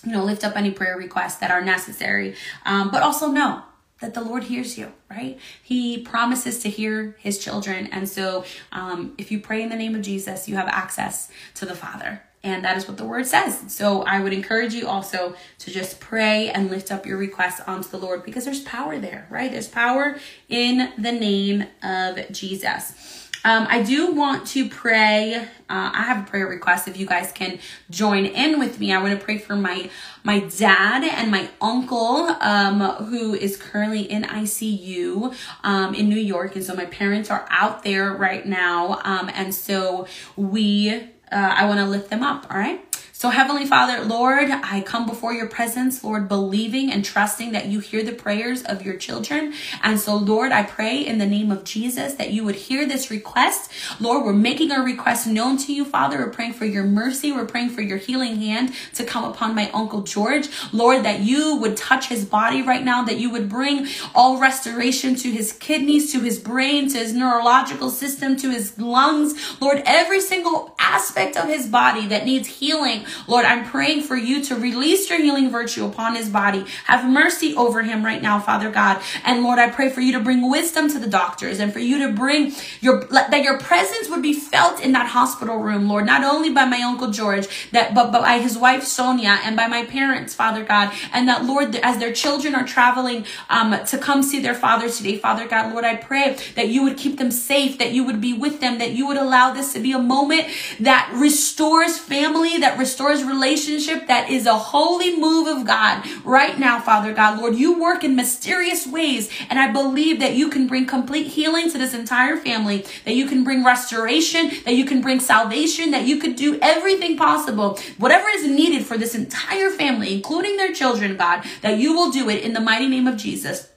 [0.06, 2.36] you know, lift up any prayer requests that are necessary.
[2.64, 3.62] Um, but also know
[4.00, 5.38] that the Lord hears you, right?
[5.62, 7.88] He promises to hear his children.
[7.88, 11.66] And so um, if you pray in the name of Jesus, you have access to
[11.66, 12.22] the Father.
[12.44, 13.64] And that is what the word says.
[13.74, 17.88] So I would encourage you also to just pray and lift up your requests onto
[17.88, 19.50] the Lord because there's power there, right?
[19.50, 20.16] There's power
[20.48, 23.25] in the name of Jesus.
[23.46, 25.36] Um, I do want to pray.
[25.36, 26.88] Uh, I have a prayer request.
[26.88, 29.88] If you guys can join in with me, I want to pray for my
[30.24, 35.32] my dad and my uncle, um, who is currently in ICU
[35.62, 39.54] um, in New York, and so my parents are out there right now, um, and
[39.54, 41.10] so we.
[41.32, 42.46] Uh, I want to lift them up.
[42.48, 42.85] All right.
[43.26, 47.80] So, Heavenly Father, Lord, I come before your presence, Lord, believing and trusting that you
[47.80, 49.52] hear the prayers of your children.
[49.82, 53.10] And so, Lord, I pray in the name of Jesus that you would hear this
[53.10, 53.72] request.
[53.98, 56.18] Lord, we're making our request known to you, Father.
[56.18, 57.32] We're praying for your mercy.
[57.32, 60.48] We're praying for your healing hand to come upon my Uncle George.
[60.72, 65.16] Lord, that you would touch his body right now, that you would bring all restoration
[65.16, 69.60] to his kidneys, to his brain, to his neurological system, to his lungs.
[69.60, 73.04] Lord, every single aspect of his body that needs healing.
[73.26, 76.64] Lord, I'm praying for you to release your healing virtue upon his body.
[76.84, 79.02] Have mercy over him right now, Father God.
[79.24, 82.06] And Lord, I pray for you to bring wisdom to the doctors and for you
[82.06, 86.24] to bring your, that your presence would be felt in that hospital room, Lord, not
[86.24, 90.34] only by my Uncle George, that, but, by his wife, Sonia, and by my parents,
[90.34, 90.92] Father God.
[91.12, 95.18] And that, Lord, as their children are traveling um, to come see their father today,
[95.18, 98.32] Father God, Lord, I pray that you would keep them safe, that you would be
[98.32, 100.46] with them, that you would allow this to be a moment
[100.80, 106.58] that restores family, that restores restores relationship that is a holy move of God right
[106.58, 107.38] now, Father God.
[107.38, 111.70] Lord, you work in mysterious ways, and I believe that you can bring complete healing
[111.70, 116.06] to this entire family, that you can bring restoration, that you can bring salvation, that
[116.06, 121.18] you could do everything possible, whatever is needed for this entire family, including their children,
[121.18, 123.68] God, that you will do it in the mighty name of Jesus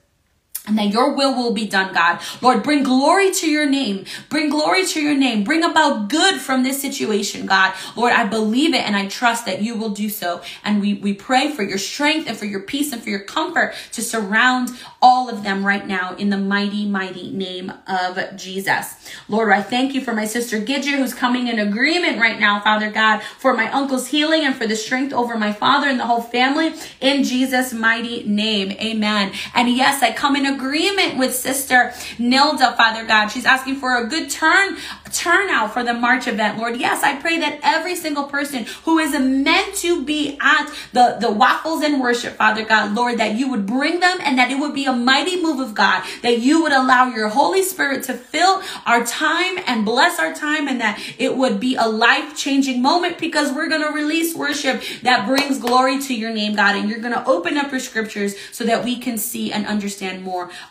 [0.70, 2.22] and that your will will be done, God.
[2.42, 4.06] Lord, bring glory to your name.
[4.30, 5.44] Bring glory to your name.
[5.44, 7.74] Bring about good from this situation, God.
[7.96, 10.42] Lord, I believe it and I trust that you will do so.
[10.64, 13.74] And we, we pray for your strength and for your peace and for your comfort
[13.94, 14.70] to surround
[15.02, 19.10] all of them right now in the mighty, mighty name of Jesus.
[19.28, 22.92] Lord, I thank you for my sister Gidget who's coming in agreement right now, Father
[22.92, 26.22] God, for my uncle's healing and for the strength over my father and the whole
[26.22, 28.72] family in Jesus' mighty name.
[28.74, 29.32] Amen.
[29.56, 33.30] And yes, I come in agreement agreement with Sister Nilda, Father God.
[33.30, 34.78] She's asking for a good turn
[35.12, 36.78] turnout for the March event, Lord.
[36.78, 41.32] Yes, I pray that every single person who is meant to be at the, the
[41.32, 44.74] waffles and worship, Father God, Lord, that you would bring them and that it would
[44.74, 48.62] be a mighty move of God, that you would allow your Holy Spirit to fill
[48.86, 53.18] our time and bless our time and that it would be a life changing moment
[53.18, 56.76] because we're going to release worship that brings glory to your name, God.
[56.76, 60.24] And you're going to open up your scriptures so that we can see and understand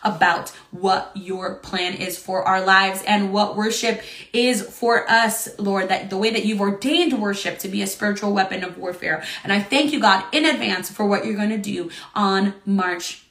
[0.03, 4.01] about what your plan is for our lives and what worship
[4.33, 8.33] is for us, Lord, that the way that you've ordained worship to be a spiritual
[8.33, 9.23] weapon of warfare.
[9.43, 13.23] And I thank you, God, in advance for what you're going to do on March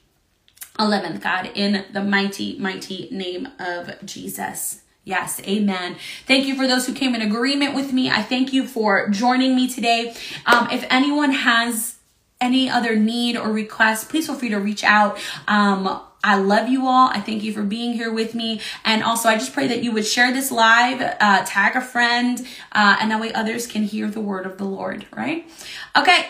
[0.79, 4.83] 11th, God, in the mighty, mighty name of Jesus.
[5.05, 5.97] Yes, amen.
[6.27, 8.11] Thank you for those who came in agreement with me.
[8.11, 10.15] I thank you for joining me today.
[10.45, 11.97] Um, if anyone has
[12.41, 15.19] any other need or request, please feel free to reach out.
[15.49, 17.09] Um, I love you all.
[17.09, 18.61] I thank you for being here with me.
[18.85, 22.41] And also, I just pray that you would share this live, uh, tag a friend,
[22.73, 25.49] uh, and that way others can hear the word of the Lord, right?
[25.97, 26.27] Okay.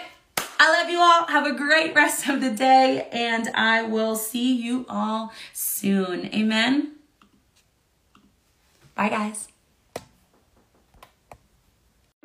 [0.60, 1.26] I love you all.
[1.26, 6.26] Have a great rest of the day, and I will see you all soon.
[6.34, 6.92] Amen.
[8.94, 9.48] Bye, guys.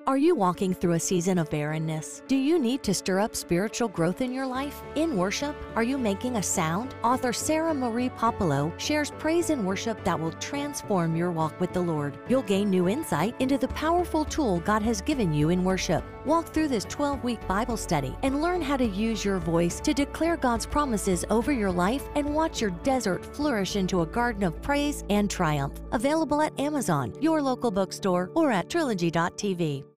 [0.06, 2.24] Are you walking through a season of barrenness?
[2.28, 4.82] Do you need to stir up spiritual growth in your life?
[4.95, 6.93] In worship, are you making a sound?
[7.06, 11.80] Author Sarah Marie Popolo shares praise and worship that will transform your walk with the
[11.80, 12.18] Lord.
[12.28, 16.04] You'll gain new insight into the powerful tool God has given you in worship.
[16.26, 19.93] Walk through this 12 week Bible study and learn how to use your voice to
[19.93, 24.62] declare God's promises over your life and watch your desert flourish into a garden of
[24.62, 25.80] praise and triumph.
[25.93, 29.93] Available at Amazon, your local bookstore, or at trilogy.tv.